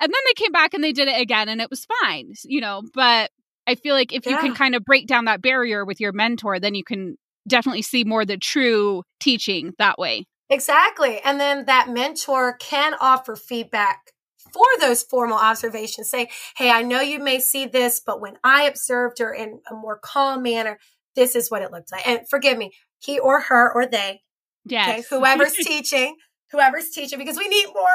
[0.00, 2.60] and then they came back and they did it again and it was fine, you
[2.60, 3.30] know, but
[3.66, 6.58] I feel like if you can kind of break down that barrier with your mentor,
[6.58, 7.16] then you can
[7.48, 10.26] definitely see more the true teaching that way.
[10.50, 11.20] Exactly.
[11.24, 14.11] And then that mentor can offer feedback
[14.52, 16.10] for those formal observations.
[16.10, 19.74] Say, hey, I know you may see this, but when I observed her in a
[19.74, 20.78] more calm manner,
[21.16, 22.06] this is what it looked like.
[22.06, 24.22] And forgive me, he or her or they,
[24.64, 24.88] Yes.
[24.88, 26.16] okay, whoever's teaching,
[26.50, 27.86] whoever's teaching, because we need more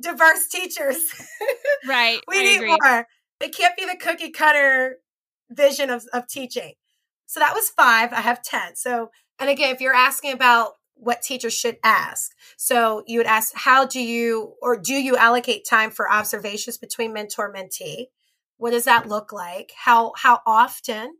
[0.00, 0.96] diverse teachers.
[1.86, 2.20] right.
[2.28, 2.68] we I need agree.
[2.82, 3.06] more.
[3.40, 4.96] It can't be the cookie cutter
[5.50, 6.74] vision of, of teaching.
[7.26, 8.12] So that was five.
[8.12, 8.76] I have 10.
[8.76, 13.52] So, and again, if you're asking about what teachers should ask, so you would ask,
[13.54, 18.06] how do you or do you allocate time for observations between mentor mentee?
[18.56, 19.72] What does that look like?
[19.76, 21.16] How how often?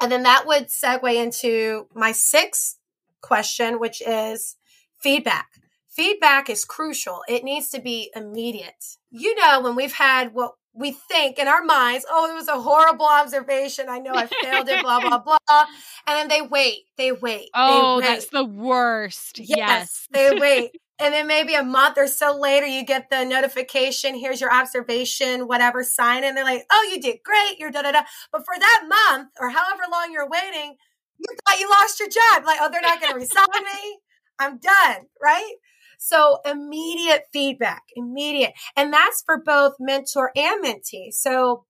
[0.00, 2.78] And then that would segue into my sixth
[3.22, 4.56] question, which is
[4.98, 5.48] feedback.
[5.88, 7.22] Feedback is crucial.
[7.26, 8.98] It needs to be immediate.
[9.10, 12.60] You know, when we've had what we think in our minds, oh, it was a
[12.60, 13.86] horrible observation.
[13.88, 15.38] I know I failed it, blah, blah, blah.
[16.06, 17.48] And then they wait, they wait.
[17.54, 18.12] Oh, they wait.
[18.12, 19.38] that's the worst.
[19.38, 20.08] Yes, Yes.
[20.10, 20.70] they wait.
[20.98, 24.14] And then maybe a month or so later, you get the notification.
[24.18, 26.24] Here's your observation, whatever, sign.
[26.24, 27.58] And they're like, oh, you did great.
[27.58, 28.00] You're da da da.
[28.32, 30.76] But for that month or however long you're waiting,
[31.18, 32.44] you thought you lost your job.
[32.46, 33.98] Like, oh, they're not going to resign me.
[34.38, 35.06] I'm done.
[35.22, 35.52] Right.
[35.98, 38.52] So immediate feedback, immediate.
[38.76, 41.12] And that's for both mentor and mentee.
[41.12, 41.64] So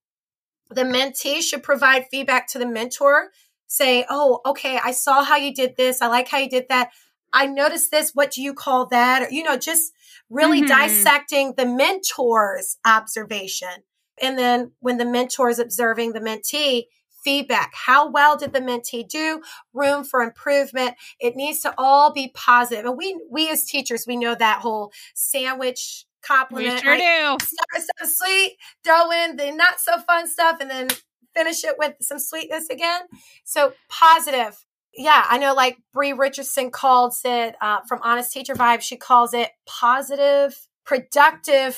[0.69, 3.29] the mentee should provide feedback to the mentor.
[3.67, 6.01] Say, oh, okay, I saw how you did this.
[6.01, 6.89] I like how you did that.
[7.33, 8.11] I noticed this.
[8.13, 9.23] What do you call that?
[9.23, 9.91] Or, you know, just
[10.29, 10.67] really Mhm.
[10.67, 13.83] dissecting the mentor's observation.
[14.21, 16.85] And then when the mentor is observing the mentee,
[17.27, 17.73] feedback.
[17.75, 19.41] How well did the mentee do?
[19.73, 20.95] Room for improvement.
[21.19, 22.85] It needs to all be positive.
[22.85, 26.75] And we, we as teachers, we know that whole sandwich compliment.
[26.75, 27.37] We sure right?
[27.37, 27.45] do.
[27.45, 30.87] start with something sweet, throw in the not so fun stuff, and then
[31.35, 33.01] finish it with some sweetness again.
[33.43, 34.55] So positive.
[34.95, 39.33] Yeah, I know like Brie Richardson calls it uh, from Honest Teacher Vibe, she calls
[39.33, 41.77] it positive, productive.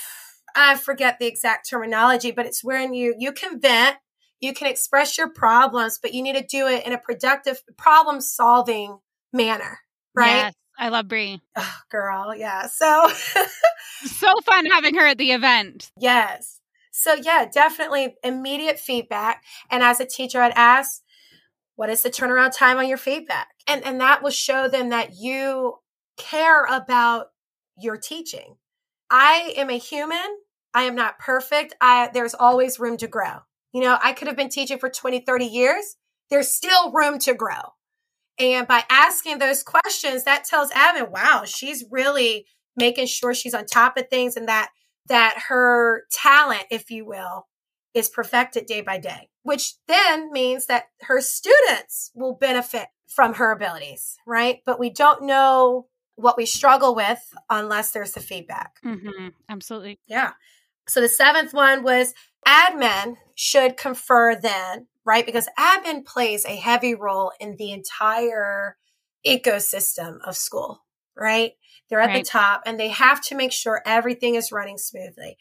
[0.56, 3.98] I forget the exact terminology, but it's when you you can vent,
[4.39, 8.21] you can express your problems, but you need to do it in a productive problem
[8.21, 8.99] solving
[9.34, 9.80] manner.
[10.15, 10.36] Right?
[10.36, 10.54] Yes.
[10.78, 11.41] I love Brie.
[11.58, 12.67] Oh, girl, yeah.
[12.67, 13.10] So
[14.06, 15.91] So fun having her at the event.
[15.97, 16.60] Yes.
[16.91, 19.43] So yeah, definitely immediate feedback.
[19.69, 21.02] And as a teacher, I'd ask,
[21.75, 23.49] what is the turnaround time on your feedback?
[23.67, 25.75] And and that will show them that you
[26.17, 27.28] care about
[27.78, 28.56] your teaching.
[29.10, 30.38] I am a human.
[30.73, 31.75] I am not perfect.
[31.82, 33.39] I there's always room to grow.
[33.73, 35.95] You know, I could have been teaching for 20, 30 years.
[36.29, 37.73] There's still room to grow.
[38.39, 43.65] And by asking those questions, that tells Avon, wow, she's really making sure she's on
[43.65, 44.69] top of things and that
[45.08, 47.47] that her talent, if you will,
[47.95, 53.51] is perfected day by day, which then means that her students will benefit from her
[53.51, 54.59] abilities, right?
[54.65, 58.78] But we don't know what we struggle with unless there's the feedback.
[58.84, 59.99] hmm Absolutely.
[60.07, 60.34] Yeah.
[60.88, 62.13] So the seventh one was
[62.50, 65.26] admin should confer then, right?
[65.26, 68.78] Because admin plays a heavy role in the entire
[69.26, 70.84] ecosystem of school,
[71.16, 71.54] right?
[71.89, 72.24] They're at Right.
[72.24, 75.38] the top and they have to make sure everything is running smoothly.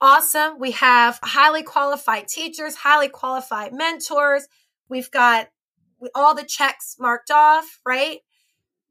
[0.00, 0.58] Awesome.
[0.60, 4.46] We have highly qualified teachers, highly qualified mentors.
[4.88, 5.48] We've got
[6.14, 8.20] all the checks marked off, right?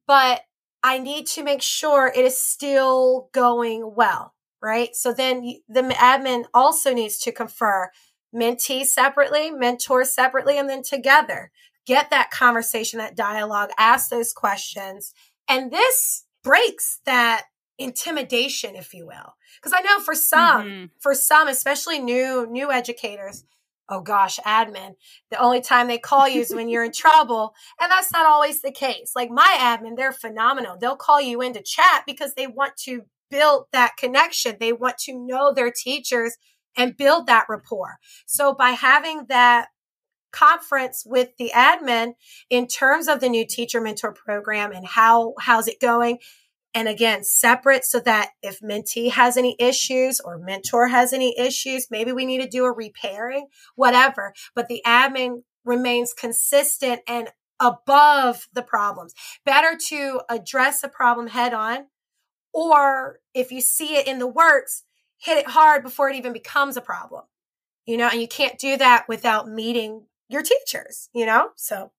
[0.05, 0.41] But
[0.83, 4.95] I need to make sure it is still going well, right?
[4.95, 7.91] So then the admin also needs to confer
[8.35, 11.51] mentee separately, mentor separately, and then together.
[11.85, 15.13] Get that conversation, that dialogue, ask those questions.
[15.47, 17.43] And this breaks that
[17.77, 19.35] intimidation, if you will.
[19.61, 20.89] Because I know for some, Mhm.
[20.99, 23.43] for some, especially new new educators,
[23.89, 24.95] oh gosh, admin,
[25.31, 27.55] the only time they call you is when you're in trouble.
[27.79, 29.13] And that's not always the case.
[29.15, 30.77] Like my admin, they're phenomenal.
[30.77, 34.57] They'll call you in to chat because they want to build that connection.
[34.59, 36.37] They want to know their teachers
[36.77, 37.97] and build that rapport.
[38.25, 39.67] So by having that
[40.31, 42.13] conference with the admin
[42.49, 46.19] in terms of the new teacher mentor program and how how's it going
[46.73, 51.87] and again separate so that if mentee has any issues or mentor has any issues
[51.89, 58.47] maybe we need to do a repairing whatever but the admin remains consistent and above
[58.53, 59.13] the problems
[59.45, 61.85] better to address a problem head on
[62.57, 64.83] or if you see it in the works
[65.19, 67.23] hit it hard before it even becomes a problem
[67.85, 71.91] you know and you can't do that without meeting your teachers you know so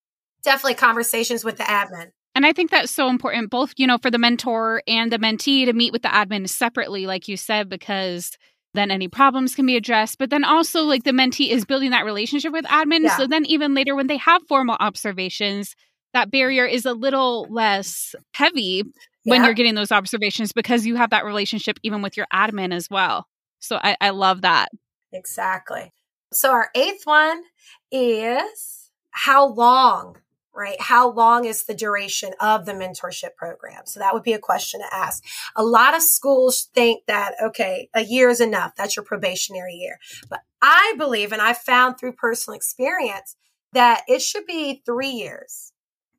[0.42, 4.12] definitely conversations with the admin And I think that's so important, both, you know, for
[4.12, 8.38] the mentor and the mentee to meet with the admin separately, like you said, because
[8.74, 10.18] then any problems can be addressed.
[10.18, 13.04] But then also, like the mentee is building that relationship with admin.
[13.04, 13.16] Yeah.
[13.16, 15.74] So then, even later, when they have formal observations,
[16.14, 18.84] that barrier is a little less heavy
[19.28, 19.46] when Yeah.
[19.46, 23.26] you're getting those observations because you have that relationship even with your admin as well.
[23.58, 24.68] So I, I love that.
[25.12, 25.92] Exactly.
[26.32, 27.42] So our eighth one
[27.90, 30.18] is how long,
[30.54, 30.80] right?
[30.80, 33.82] How long is the duration of the mentorship program?
[33.86, 35.24] So that would be a question to ask.
[35.56, 38.74] A lot of schools think that, okay, a year is enough.
[38.76, 39.98] That's your probationary year.
[40.28, 43.36] But I believe, and I found through personal experience,
[43.72, 45.72] that it should be three years,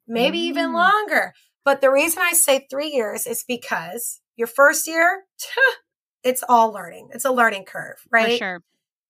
[0.07, 0.73] maybe even Mm.
[0.73, 1.33] longer.
[1.65, 5.23] But the reason I say three years is because your first year,
[6.23, 7.09] it's all learning.
[7.13, 8.31] It's a learning curve, right?
[8.31, 8.61] For sure.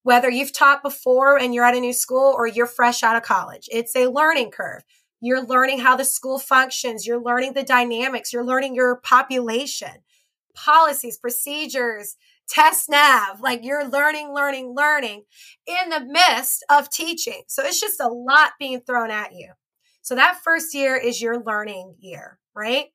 [0.03, 3.23] whether you've taught before and you're at a new school or you're fresh out of
[3.23, 3.67] college.
[3.71, 4.83] It's a learning curve.
[5.21, 7.05] You're learning how the school functions.
[7.05, 8.31] You're learning the dynamics.
[8.31, 9.91] You're learning your population,
[10.55, 12.15] policies, procedures,
[12.51, 13.41] TestNav.
[13.41, 15.23] Like you're learning, learning, learning
[15.67, 17.43] in the midst of teaching.
[17.47, 19.51] So it's just a lot being thrown at you.
[20.10, 22.88] So that first year is your learning year, right?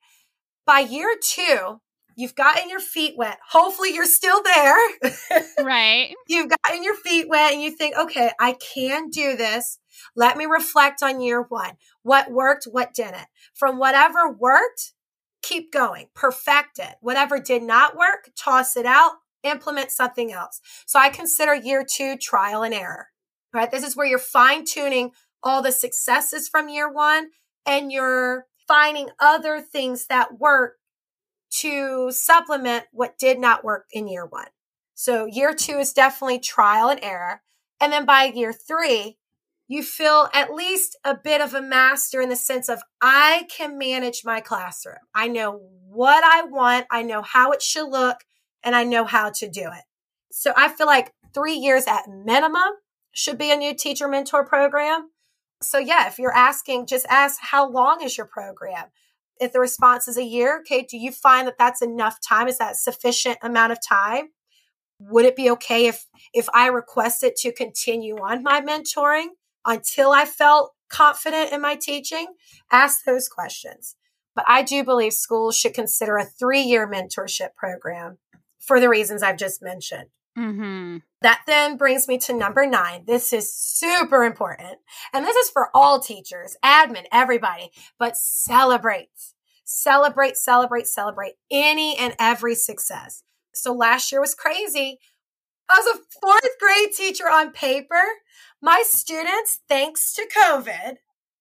[0.65, 1.79] By year two,
[2.17, 3.37] you've gotten your feet wet.
[3.51, 4.75] Hopefully you're still there.
[5.63, 6.13] Right.
[6.27, 9.79] you've gotten your feet wet and you think, okay, I can do this.
[10.13, 11.77] Let me reflect on year one.
[12.03, 12.65] What worked?
[12.65, 13.27] What didn't?
[13.53, 14.91] From whatever worked,
[15.41, 16.95] keep going, perfect it.
[16.99, 19.13] Whatever did not work, toss it out,
[19.43, 20.59] implement something else.
[20.85, 23.07] So I consider year two trial and error,
[23.53, 23.71] right?
[23.71, 25.11] This is where you're fine tuning
[25.45, 27.29] all the successes from year one
[27.65, 30.77] and you're finding other things that work
[31.51, 34.47] to supplement what did not work in year one.
[34.95, 37.41] So year two is definitely trial and error.
[37.79, 39.17] And then by year three,
[39.67, 43.77] you feel at least a bit of a master in the sense of I can
[43.77, 44.97] manage my classroom.
[45.13, 46.85] I know what I want.
[46.91, 48.17] I know how it should look
[48.63, 49.83] and I know how to do it.
[50.31, 52.73] So I feel like three years at minimum
[53.11, 55.09] should be a new teacher mentor program.
[55.61, 58.87] So yeah, if you're asking, just ask how long is your program?
[59.39, 62.47] If the response is a year, okay, do you find that that's enough time?
[62.47, 64.29] Is that sufficient amount of time?
[64.99, 69.27] Would it be okay if if I requested to continue on my mentoring
[69.65, 72.27] until I felt confident in my teaching?
[72.71, 73.95] Ask those questions.
[74.35, 78.17] But I do believe schools should consider a 3-year mentorship program
[78.59, 80.09] for the reasons I've just mentioned.
[80.37, 80.97] Mm-hmm.
[81.21, 83.03] That then brings me to number nine.
[83.07, 84.77] This is super important.
[85.13, 89.09] And this is for all teachers, admin, everybody, but celebrate,
[89.63, 93.23] celebrate, celebrate, celebrate any and every success.
[93.53, 94.99] So last year was crazy.
[95.69, 98.03] I was a fourth grade teacher on paper.
[98.61, 100.97] My students, thanks to COVID,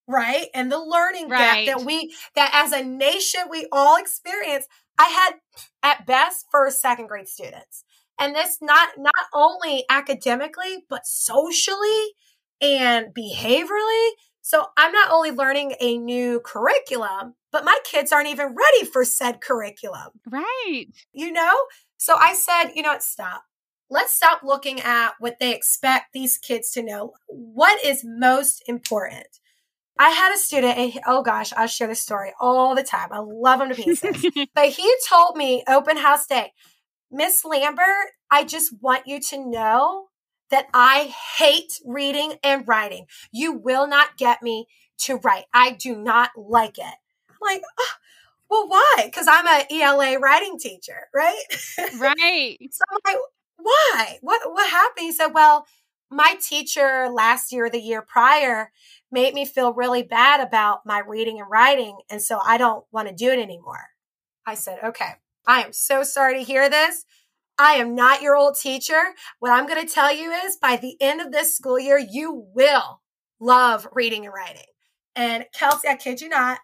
[0.07, 0.47] right?
[0.55, 1.66] And the learning Right.
[1.66, 4.66] gap that we, that as a nation, we all experience.
[4.99, 5.34] I had
[5.82, 7.84] at best first, second grade students
[8.18, 12.12] and this not not only academically but socially
[12.60, 14.08] and behaviorally.
[14.42, 19.04] So i'm not only learning a new curriculum but my kids aren't even ready for
[19.04, 20.10] said curriculum.
[20.30, 20.86] Right.
[21.12, 21.54] you know?
[21.96, 23.02] So i said you know what?
[23.02, 23.44] Stop.
[23.90, 27.12] Let's stop looking at what they expect these kids to know.
[27.28, 29.26] What is most important?
[29.98, 33.08] I had a student and he- oh gosh i'll share this story all the time.
[33.12, 34.26] I love him to pieces.
[34.54, 36.52] But he told me open house day
[37.14, 40.06] Miss Lambert, I just want you to know
[40.50, 43.06] that I hate reading and writing.
[43.32, 44.66] You will not get me
[44.98, 45.44] to write.
[45.54, 46.94] I do not like it.
[47.30, 47.98] I'm like, "Ah,
[48.50, 49.02] well, why?
[49.04, 51.42] Because I'm a ELA writing teacher, right?
[51.98, 52.56] Right.
[52.72, 53.22] So I'm like,
[53.58, 54.18] why?
[54.20, 55.04] What what happened?
[55.04, 55.66] He said, Well,
[56.10, 58.72] my teacher last year or the year prior
[59.12, 61.98] made me feel really bad about my reading and writing.
[62.10, 63.86] And so I don't want to do it anymore.
[64.46, 65.12] I said, Okay,
[65.47, 67.05] I am so sorry to hear this.
[67.59, 69.01] I am not your old teacher.
[69.38, 72.47] What I'm going to tell you is by the end of this school year, you
[72.55, 73.01] will
[73.40, 74.62] love reading and writing.
[75.14, 76.59] And Kelsey, I kid you not,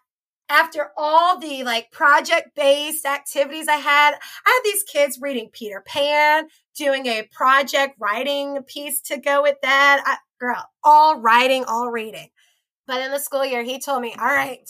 [0.49, 4.15] after all the like project based activities I had,
[4.45, 9.55] I had these kids reading Peter Pan, doing a project writing piece to go with
[9.61, 10.03] that.
[10.05, 12.29] I, girl, all writing, all reading.
[12.85, 14.69] But in the school year, he told me, All right,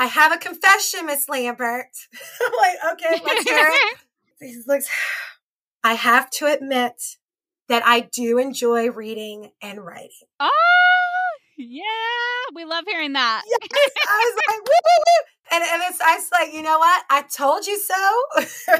[0.00, 1.88] I have a confession, Miss Lambert.
[2.42, 3.98] I'm like, Okay, let's hear it.
[4.40, 4.88] He looks,
[5.84, 6.94] I have to admit
[7.68, 10.26] that I do enjoy reading and writing.
[10.40, 10.50] Oh,
[11.58, 11.84] yeah.
[12.54, 13.42] We love hearing that.
[13.46, 15.56] Yes, I was like, woo, woo, woo.
[15.56, 17.04] And, and it's, I was like, you know what?
[17.10, 18.78] I told you so.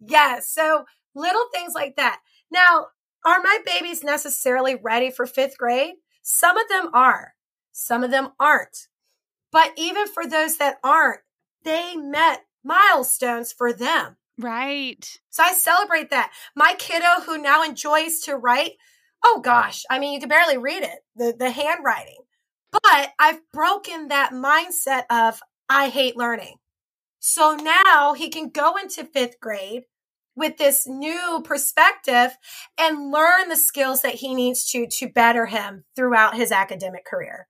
[0.00, 0.50] yes.
[0.52, 2.18] So little things like that.
[2.50, 2.86] Now,
[3.24, 5.94] are my babies necessarily ready for fifth grade?
[6.22, 7.34] Some of them are,
[7.70, 8.88] some of them aren't.
[9.56, 11.20] But even for those that aren't,
[11.64, 14.18] they met milestones for them.
[14.38, 15.18] Right.
[15.30, 16.30] So I celebrate that.
[16.54, 18.72] My kiddo who now enjoys to write,
[19.24, 22.18] oh gosh, I mean, you can barely read it, the, the handwriting.
[22.70, 25.40] But I've broken that mindset of
[25.70, 26.56] I hate learning.
[27.18, 29.84] So now he can go into fifth grade
[30.34, 32.36] with this new perspective
[32.76, 37.48] and learn the skills that he needs to to better him throughout his academic career.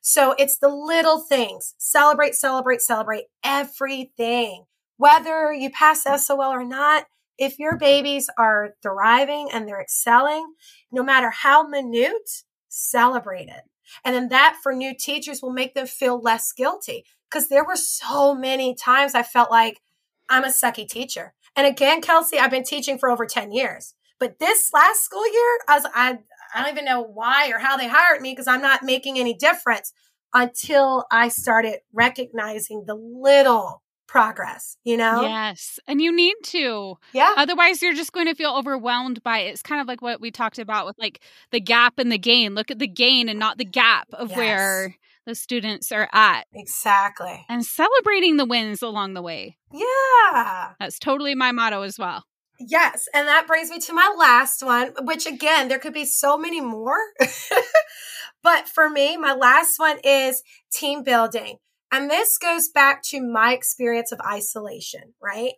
[0.00, 1.74] So it's the little things.
[1.78, 4.64] Celebrate, celebrate, celebrate everything.
[4.96, 7.06] Whether you pass SOL or not,
[7.38, 10.54] if your babies are thriving and they're excelling,
[10.90, 13.62] no matter how minute, celebrate it.
[14.04, 17.04] And then that for new teachers will make them feel less guilty.
[17.30, 19.80] Because there were so many times I felt like
[20.28, 21.34] I'm a sucky teacher.
[21.54, 23.94] And again, Kelsey, I've been teaching for over 10 years.
[24.18, 26.18] But this last school year, I was I
[26.54, 29.34] I don't even know why or how they hired me because I'm not making any
[29.34, 29.92] difference
[30.34, 35.20] until I started recognizing the little progress, you know?
[35.22, 35.78] Yes.
[35.86, 36.96] And you need to.
[37.12, 37.34] Yeah.
[37.36, 39.50] Otherwise, you're just going to feel overwhelmed by it.
[39.50, 41.20] It's kind of like what we talked about with like
[41.50, 42.54] the gap and the gain.
[42.54, 44.36] Look at the gain and not the gap of Yes.
[44.38, 44.96] where
[45.26, 47.44] the students are at Exactly.
[47.50, 49.58] and celebrating the wins along the way.
[49.72, 50.72] Yeah.
[50.80, 52.24] That's totally my motto as well.
[52.58, 53.08] Yes.
[53.14, 56.60] And that brings me to my last one, which again, there could be so many
[56.60, 56.98] more.
[58.42, 60.42] but for me, my last one is
[60.72, 61.58] team building.
[61.92, 65.54] And this goes back to my experience of isolation, right?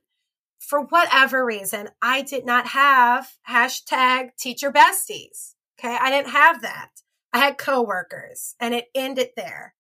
[0.58, 5.54] For whatever reason, I did not have hashtag teacher besties.
[5.78, 5.96] Okay.
[5.98, 6.90] I didn't have that.
[7.32, 9.74] I had coworkers and it ended there.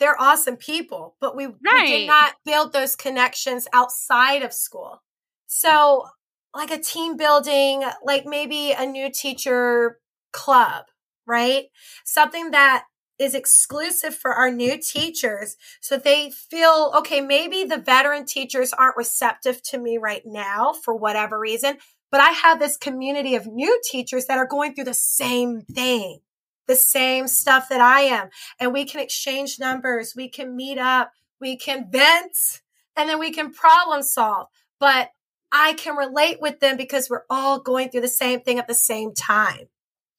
[0.00, 5.02] They're awesome people, but we, we did not build those connections outside of school.
[5.46, 6.06] So
[6.54, 9.98] like a team building, like maybe a new teacher
[10.32, 10.84] club,
[11.26, 11.66] right?
[12.04, 12.84] Something that
[13.18, 18.96] is exclusive for our new teachers so they feel okay maybe the veteran teachers aren't
[18.96, 21.76] receptive to me right now for whatever reason
[22.10, 26.18] but i have this community of new teachers that are going through the same thing
[26.66, 28.28] the same stuff that i am
[28.58, 32.62] and we can exchange numbers we can meet up we can vent
[32.96, 34.48] and then we can problem solve
[34.80, 35.10] but
[35.54, 38.74] i can relate with them because we're all going through the same thing at the
[38.74, 39.68] same time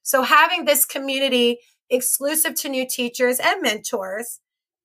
[0.02, 1.60] so having this community
[1.90, 4.40] exclusive to new teachers and mentors,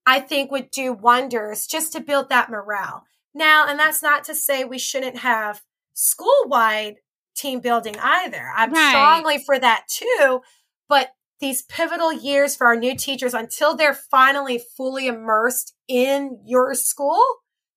[0.07, 3.05] I think would do wonders just to build that morale.
[3.35, 6.97] Now, and that's not to say we shouldn't have school wide
[7.37, 8.51] team building either.
[8.57, 8.91] I'm Right.
[8.91, 10.41] strongly for that too.
[10.89, 16.75] But these pivotal years for our new teachers until they're finally fully immersed in your
[16.75, 17.23] school,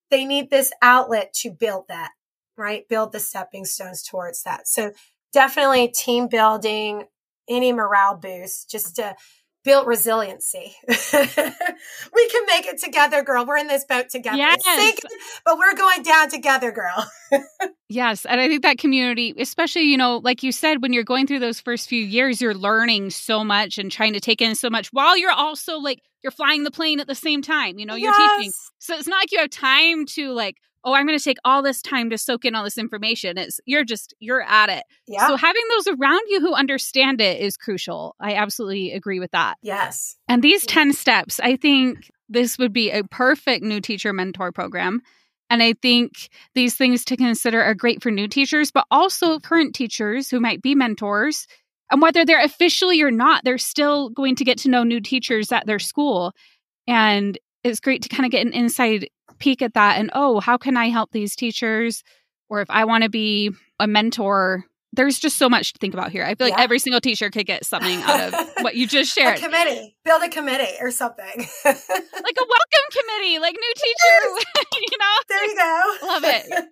[0.10, 2.12] they need this outlet to build that,
[2.58, 2.88] right?
[2.88, 4.68] Build the stepping stones towards that.
[4.68, 4.92] So
[5.32, 7.06] definitely team building,
[7.50, 9.16] any morale boost just to
[9.64, 10.76] build resiliency.
[10.88, 13.46] we can make it together, girl.
[13.46, 14.38] We're in this boat together.
[14.38, 14.64] Yes.
[14.64, 15.10] sinking,
[15.46, 17.08] but we're going down together, girl.
[17.90, 18.26] Yes.
[18.26, 21.40] And I think that community, especially, you know, like you said, when you're going through
[21.40, 24.90] those first few years, you're learning so much and trying to take in so much
[24.92, 27.78] while you're also like, you're flying the plane at the same time.
[27.78, 28.52] You know, you're teaching.
[28.80, 31.62] So it's not like you have time to like, oh, I'm going to take all
[31.62, 33.38] this time to soak in all this information.
[33.38, 34.84] It's you're just you're at it.
[35.08, 35.28] Yeah.
[35.28, 38.16] So having those around you who understand it is crucial.
[38.20, 39.58] I absolutely agree with that.
[39.62, 40.16] yes.
[40.28, 45.02] And these 10 steps, I think this would be a perfect new teacher mentor program.
[45.50, 49.76] And I think these things to consider are great for new teachers, but also current
[49.76, 51.48] teachers who might be mentors.
[51.92, 55.52] And whether they're officially or not, they're still going to get to know new teachers
[55.52, 56.34] at their school.
[56.88, 59.10] And it's great to kind of get an inside
[59.40, 62.04] peek at that and, oh, how can I help these teachers?
[62.50, 66.12] Or if I want to be a mentor, there's just so much to think about
[66.12, 66.24] here.
[66.24, 66.64] I feel like Yeah.
[66.64, 69.40] every single teacher could get something out of what you just a shared.
[69.40, 69.96] committee.
[70.06, 71.26] Build a committee or something.
[71.26, 75.16] like a welcome committee, like new teacher, you know?
[75.30, 76.08] there you go.
[76.08, 76.66] Love it.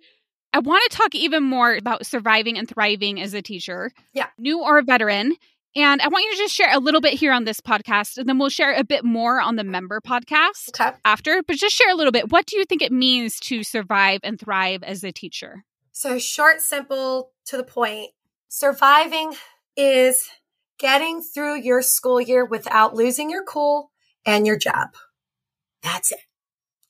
[0.54, 3.90] I want to talk even more about surviving and thriving as a teacher.
[4.12, 4.26] Yeah.
[4.38, 5.34] New or veteran.
[5.74, 8.28] And I want you to just share a little bit here on this podcast, and
[8.28, 10.96] then we'll share a bit more on the member podcast Okay.
[11.04, 11.42] after.
[11.46, 12.30] But just share a little bit.
[12.30, 15.64] What do you think it means to survive and thrive as a teacher?
[15.92, 18.10] So, short, simple, to the point.
[18.48, 19.34] Surviving
[19.76, 20.28] is
[20.78, 23.90] getting through your school year without losing your cool
[24.26, 24.88] and your job.
[25.82, 26.18] That's it.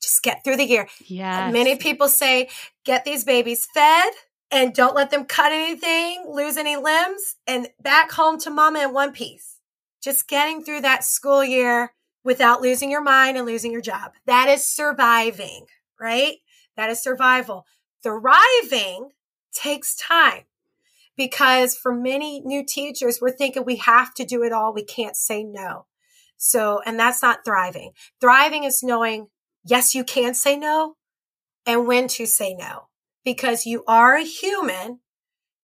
[0.01, 0.87] Just get through the year.
[1.05, 1.49] Yeah.
[1.51, 2.49] Many people say,
[2.83, 4.11] get these babies fed
[4.53, 8.93] and don't let them cut anything, lose any limbs, and back home to mama in
[8.93, 9.59] one piece.
[10.01, 11.93] Just getting through that school year
[12.23, 14.11] without losing your mind and losing your job.
[14.27, 15.65] That is surviving,
[15.99, 16.35] right?
[16.77, 17.65] That is survival.
[18.03, 19.09] Thriving
[19.51, 20.43] takes time
[21.17, 24.71] because for many new teachers, we're thinking we have to do it all.
[24.71, 25.87] We can't say no.
[26.37, 27.93] So, and that's not thriving.
[28.21, 29.29] Thriving is knowing,
[29.65, 30.95] yes, you can say no
[31.65, 32.89] and when to say no
[33.23, 34.99] because you are a human.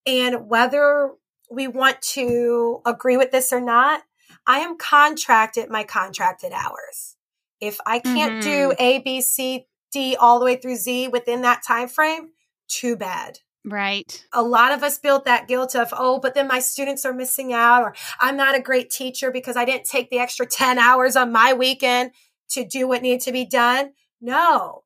[0.06, 1.12] And whether
[1.52, 4.04] we want to agree with this or not,
[4.48, 7.16] I am contracted my contracted hours.
[7.60, 8.82] If I can't do mm-hmm.
[8.82, 12.30] A, B, C, D all the way through Z within that time frame,
[12.68, 14.26] too bad Right.
[14.34, 17.52] a lot of us built that guilt of, oh, but then my students are missing
[17.54, 21.16] out, or I'm not a great teacher because I didn't take the extra 10 hours
[21.16, 22.12] on my weekend
[22.52, 23.92] to do what needed to be done.
[24.22, 24.84] No.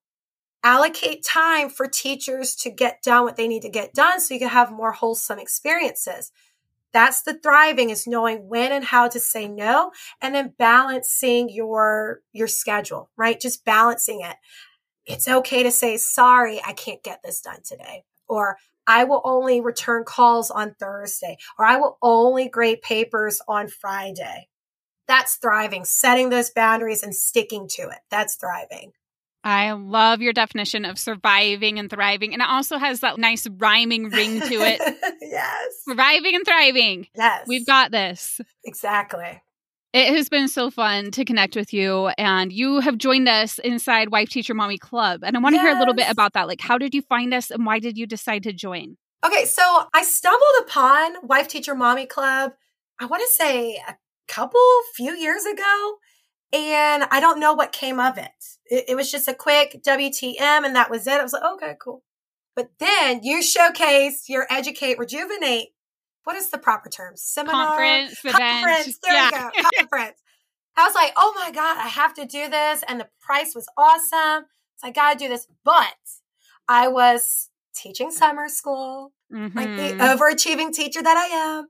[0.64, 4.40] Allocate time for teachers to get done what they need to get done so you
[4.40, 6.32] can have more wholesome experiences.
[6.94, 9.92] That's the thriving is knowing when and how to say no
[10.22, 13.40] and then balancing your your schedule, right?
[13.40, 14.38] Just balancing it.
[15.06, 18.04] It's okay to say sorry, I can't get this done today.
[18.28, 23.68] Or I will only return calls on Thursday, or I will only grade papers on
[23.68, 24.50] Friday.
[25.08, 28.00] That's thriving, setting those boundaries and sticking to it.
[28.10, 28.94] That's thriving.
[29.44, 32.34] I love your definition of surviving and thriving.
[32.34, 34.80] And it also has that nice rhyming ring to it.
[35.22, 35.74] yes.
[35.88, 37.08] surviving and thriving.
[37.16, 37.46] Yes.
[37.48, 38.40] We've got this.
[38.64, 39.42] exactly.
[39.94, 44.10] It has been so fun to connect with you, and you have joined us inside
[44.10, 45.24] Wife Teacher Mommy Club.
[45.24, 46.48] And I want to hear a little bit about that.
[46.48, 48.98] Like, how did you find us, and why did you decide to join?
[49.24, 49.62] Okay, so
[49.94, 52.54] I stumbled upon Wife Teacher Mommy Club,
[53.00, 53.96] I want to say a
[54.28, 54.62] couple,
[54.96, 55.96] few years ago,
[56.54, 58.32] and I don't know what came of it.
[58.66, 61.14] It, it was just a quick WTM, and that was it.
[61.20, 62.04] I was like, okay, cool.
[62.56, 65.70] But then you showcase your Educate Rejuvenate.
[66.24, 67.14] What is the proper term?
[67.16, 67.68] Seminar?
[67.68, 68.38] Conference, event.
[68.38, 69.00] Conference.
[69.04, 69.50] There yeah.
[69.56, 69.70] you go.
[69.80, 70.20] Conference.
[70.78, 72.84] I was like, oh my God, I have to do this.
[72.88, 74.46] And the price was awesome.
[74.78, 75.48] So I got to do this.
[75.64, 75.96] But
[76.68, 80.00] I was teaching summer school like the Mhm.
[80.00, 81.68] overachieving teacher that I am.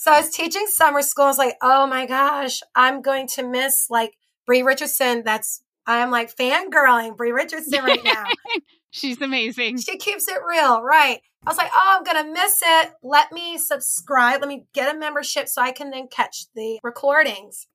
[0.00, 1.26] So I was teaching summer school.
[1.26, 5.24] I was like, oh my gosh, I'm going to miss like Brie Richardson.
[5.26, 8.24] That's I'm like fangirling Brie Richardson right now.
[8.90, 9.76] She's amazing.
[9.76, 11.20] she keeps it real, right?
[11.44, 12.92] I was like, oh, I'm gonna miss it.
[13.02, 14.40] Let me subscribe.
[14.40, 17.66] Let me get a membership so I can then catch the recordings.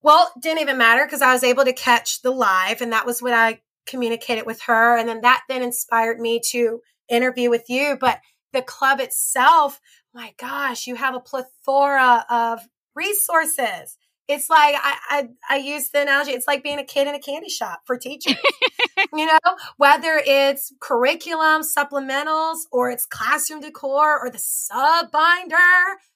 [0.00, 3.20] Well, didn't even matter because I was able to catch the live, and that was
[3.20, 4.96] what I communicated with her.
[4.96, 7.98] And then that then inspired me to interview with you.
[8.00, 8.20] But
[8.54, 9.80] the club itself,
[10.14, 12.60] my gosh, you have a plethora of
[12.94, 13.98] resources.
[14.26, 16.30] It's like I, I I use the analogy.
[16.30, 18.36] It's like being a kid in a candy shop for teachers.
[19.12, 19.38] you know,
[19.76, 25.56] whether it's curriculum, supplementals, or it's classroom decor, or the sub binder,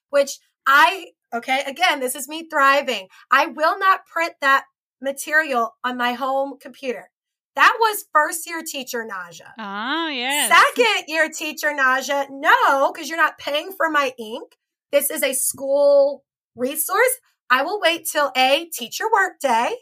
[0.08, 1.62] which I okay.
[1.66, 3.08] Again, this is me thriving.
[3.30, 4.64] I will not print that
[5.02, 7.10] material on my home computer.
[7.58, 9.52] That was first year teacher nausea.
[9.58, 10.48] Ah, yes.
[10.48, 14.56] Second year teacher nausea, no, because you're not paying for my ink.
[14.92, 16.22] This is a school
[16.54, 17.18] resource.
[17.50, 19.74] I will wait till a teacher work day.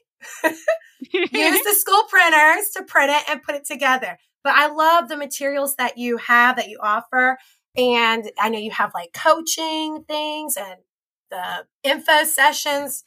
[1.13, 4.17] Use the school printers to print it and put it together.
[4.43, 7.37] But I love the materials that you have that you offer.
[7.77, 10.81] And I know you have like coaching things and
[11.31, 13.05] the info sessions.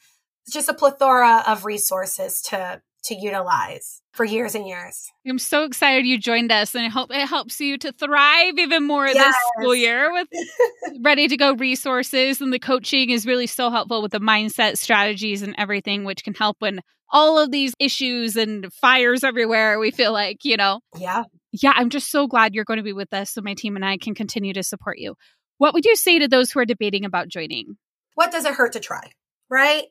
[0.47, 5.07] Just a plethora of resources to to utilize for years and years.
[5.27, 8.85] I'm so excited you joined us, and I hope it helps you to thrive even
[8.85, 10.27] more this school year with
[11.01, 12.41] ready to go resources.
[12.41, 16.33] And the coaching is really so helpful with the mindset strategies and everything, which can
[16.33, 16.81] help when
[17.11, 19.79] all of these issues and fires everywhere.
[19.79, 21.23] We feel like, you know, Yeah.
[21.51, 23.85] yeah, I'm just so glad you're going to be with us so my team and
[23.85, 25.15] I can continue to support you.
[25.57, 27.77] What would you say to those who are debating about joining?
[28.15, 29.11] What does it hurt to try?
[29.49, 29.85] Right?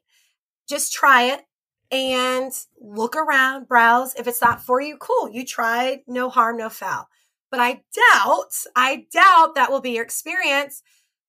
[0.68, 1.40] Just try it.
[1.91, 4.14] And look around, browse.
[4.14, 5.30] If it's not for you, cool.
[5.30, 7.09] You tried, no harm, no foul.
[7.51, 10.82] But I doubt, I doubt that will be your experience,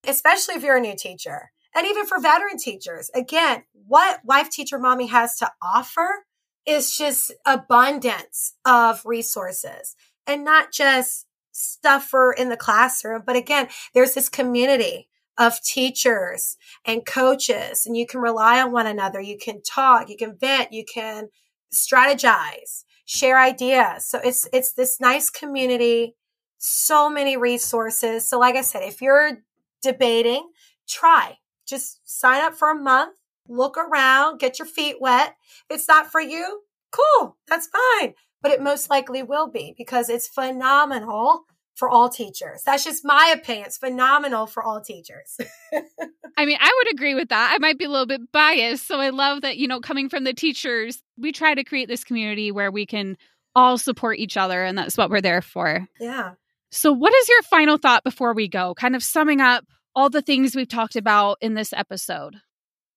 [0.06, 3.10] especially if you're a new teacher and even for veteran teachers.
[3.14, 6.26] Again, what Wife Teacher Mommy has to offer
[6.66, 9.96] is just abundance of resources
[10.28, 13.24] and not just stuff for in the classroom.
[13.26, 15.08] But again, there's this community
[15.40, 19.22] of teachers and coaches and you can rely on one another.
[19.22, 21.30] You can talk, you can vent, you can
[21.74, 24.06] strategize, share ideas.
[24.06, 26.16] So it's, it's this nice community,
[26.58, 28.30] so many resources.
[28.30, 29.40] So like I said, if you're
[29.82, 30.50] debating,
[30.88, 33.16] try, just sign up for a month,
[33.48, 35.36] look around, get your feet wet.
[35.70, 38.14] If it's not for you, cool, that's fine.
[38.42, 41.46] But it most likely will be because it's phenomenal
[41.80, 42.62] for all teachers.
[42.64, 43.68] That's just my opinion.
[43.68, 45.38] It's phenomenal for all teachers.
[46.38, 47.52] I mean, I would agree with that.
[47.54, 48.86] I might be a little bit biased.
[48.86, 52.04] So I love that, you know, coming from the teachers, we try to create this
[52.04, 53.18] community where we can
[53.56, 54.64] all support each other.
[54.64, 55.88] And that's what we're there for.
[56.00, 56.34] yeah.
[56.72, 58.76] So, what is your final thought before we go?
[58.76, 59.66] Kind of summing up
[59.96, 62.36] all the things we've talked about in this episode.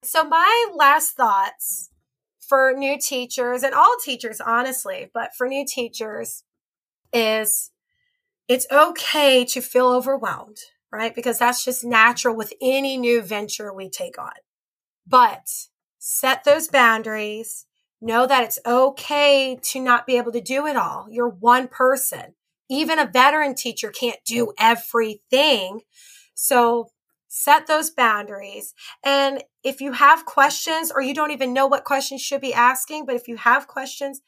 [0.03, 1.89] So, my last thoughts
[2.39, 6.45] for new teachers and all teachers, honestly, but for new teachers
[7.15, 7.72] is
[8.49, 10.59] it's okay to feel overwhelmed,
[10.91, 11.15] right?
[11.15, 14.33] Because that's just natural with any new venture we take on.
[15.07, 15.49] But
[15.99, 17.67] set those boundaries.
[18.01, 21.07] Know that it's okay to not be able to do it all.
[21.09, 22.35] You're one person.
[22.69, 25.83] Even a veteran teacher can't do everything.
[26.35, 26.89] So
[27.29, 28.75] set those boundaries.
[29.05, 33.07] And if you have questions or you don't even know what questions should be asking,
[33.07, 34.21] but if you have questions,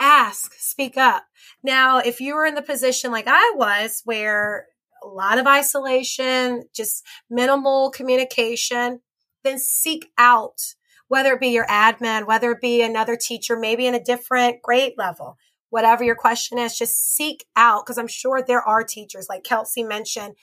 [0.00, 1.24] ask, speak up.
[1.62, 4.66] Now, if you were in the position like I was, where
[5.02, 9.00] a lot of isolation, just minimal communication,
[9.44, 10.74] then seek out,
[11.08, 14.94] whether it be your admin, whether it be another teacher, maybe in a different grade
[14.96, 15.36] level,
[15.70, 17.86] whatever your question is, just seek out.
[17.86, 20.34] Cause I'm sure there are teachers like Kelsey mentioned.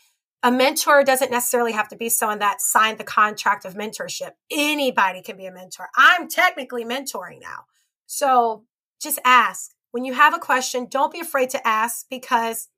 [0.41, 4.31] A mentor doesn't necessarily have to be someone that signed the contract of mentorship.
[4.51, 5.87] Anybody can be a mentor.
[5.95, 7.65] I'm technically mentoring now.
[8.07, 8.65] So
[9.03, 9.71] just ask.
[9.91, 12.69] When you have a question, don't be afraid to ask because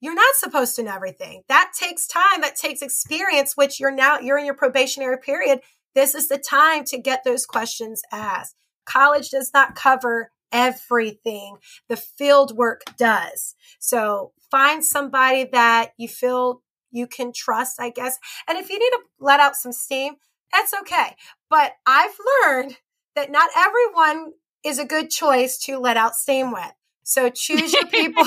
[0.00, 1.42] you're not supposed to know everything.
[1.48, 5.60] That takes time, that takes experience, which you're now, you're in your probationary period.
[5.94, 8.54] This is the time to get those questions asked.
[8.84, 11.56] College does not cover everything.
[11.88, 13.54] The field work does.
[13.78, 18.18] So find somebody that you feel you can trust, I guess.
[18.48, 20.14] And if you need to let out some steam,
[20.52, 21.16] that's okay.
[21.50, 22.78] But I've learned
[23.14, 24.32] that not everyone
[24.64, 26.72] is a good choice to let out steam with.
[27.02, 28.24] So choose your people,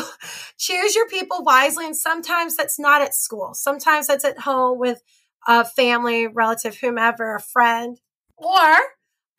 [0.57, 1.85] choose your people wisely.
[1.85, 3.53] And sometimes that's not at school.
[3.53, 5.01] Sometimes that's at home with
[5.47, 7.99] a family, relative, whomever, a friend,
[8.37, 8.77] or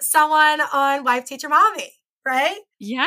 [0.01, 1.93] someone on Wife Teacher Mommy,
[2.25, 2.59] right?
[2.79, 3.07] Yeah.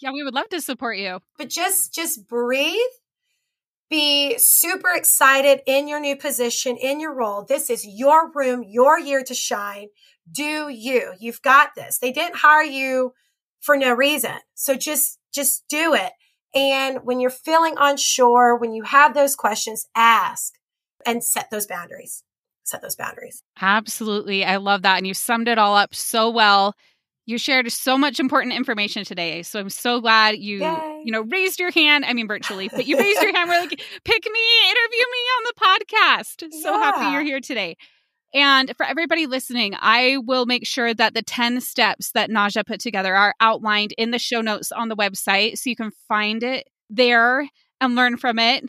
[0.00, 0.12] Yeah.
[0.12, 1.20] We would love to support you.
[1.36, 2.74] But just, just breathe.
[3.90, 7.44] Be super excited in your new position, in your role.
[7.44, 9.88] This is your room, your year to shine.
[10.30, 11.12] Do you?
[11.18, 11.98] You've got this.
[11.98, 13.12] They didn't hire you
[13.60, 14.36] for no reason.
[14.54, 16.12] So just, just do it.
[16.54, 20.54] And when you're feeling unsure, when you have those questions, ask
[21.06, 22.22] and set those boundaries.
[22.64, 23.42] Set those boundaries.
[23.60, 24.44] Absolutely.
[24.44, 24.98] I love that.
[24.98, 26.74] And you summed it all up so well.
[27.24, 29.42] You shared so much important information today.
[29.42, 31.02] So I'm so glad you, Yay.
[31.04, 32.06] you know, raised your hand.
[32.06, 33.50] I mean, virtually, but you raised your hand.
[33.50, 33.70] We're like,
[34.04, 36.62] pick me, interview me on the podcast.
[36.62, 37.76] So happy you're here today.
[38.34, 42.80] And for everybody listening, I will make sure that the 10 steps that Najah put
[42.80, 46.68] together are outlined in the show notes on the website so you can find it
[46.90, 47.48] there
[47.80, 48.64] and learn from it.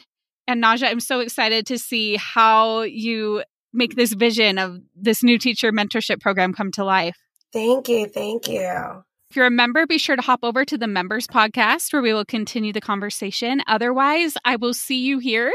[0.48, 3.44] And Najah, I'm so excited to see how you
[3.74, 7.18] make this vision of this new teacher mentorship program come to life.
[7.52, 8.08] Thank you.
[8.08, 9.04] Thank you.
[9.30, 12.14] If you're a member, be sure to hop over to the members podcast where we
[12.14, 13.62] will continue the conversation.
[13.68, 15.52] Otherwise, I will see you here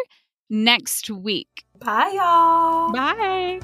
[0.48, 1.64] next week.
[1.80, 2.92] Bye, y'all.
[2.92, 3.60] Bye.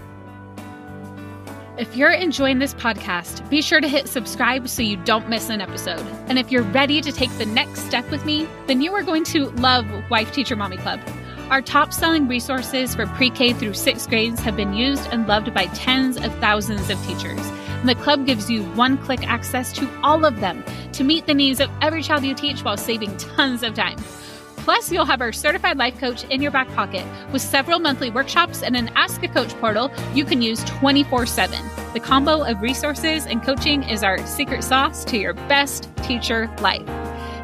[1.79, 5.61] If you're enjoying this podcast, be sure to hit subscribe so you don't miss an
[5.61, 6.05] episode.
[6.27, 9.25] And if you're ready to take the next step with me, then you are going
[9.25, 11.01] to love Wife Teacher Mommy Club.
[11.49, 15.55] Our top selling resources for pre K through sixth grades have been used and loved
[15.55, 17.41] by tens of thousands of teachers.
[17.81, 21.35] And the club gives you one click access to all of them to meet the
[21.35, 23.97] needs of every child you teach while saving tons of time.
[24.61, 28.63] Plus, you'll have our certified life coach in your back pocket with several monthly workshops
[28.63, 31.59] and an Ask a Coach portal you can use 24 7.
[31.93, 36.87] The combo of resources and coaching is our secret sauce to your best teacher life.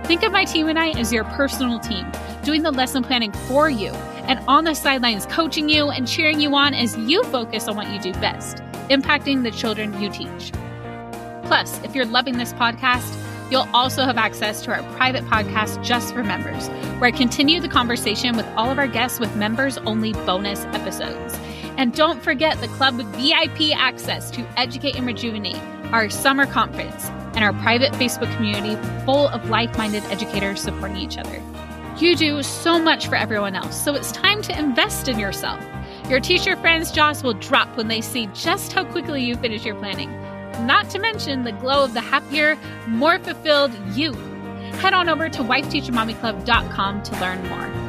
[0.07, 2.07] Think of my team and I as your personal team,
[2.45, 3.91] doing the lesson planning for you
[4.29, 7.89] and on the sidelines coaching you and cheering you on as you focus on what
[7.91, 8.59] you do best,
[8.89, 10.53] impacting the children you teach.
[11.45, 16.15] Plus, if you're loving this podcast, you'll also have access to our private podcast just
[16.15, 16.69] for members,
[16.99, 21.39] where I continue the conversation with all of our guests with members only bonus episodes.
[21.77, 25.61] And don't forget the club VIP access to Educate and Rejuvenate,
[25.93, 31.19] our summer conference, and our private Facebook community full of like minded educators supporting each
[31.19, 31.43] other.
[31.99, 35.63] You do so much for everyone else, so it's time to invest in yourself.
[36.09, 39.75] Your teacher friends' jaws will drop when they see just how quickly you finish your
[39.77, 40.11] planning.
[40.61, 44.13] Not to mention the glow of the happier, more fulfilled you.
[44.81, 47.86] Head on over to wifeteachermommyclub.com to learn more.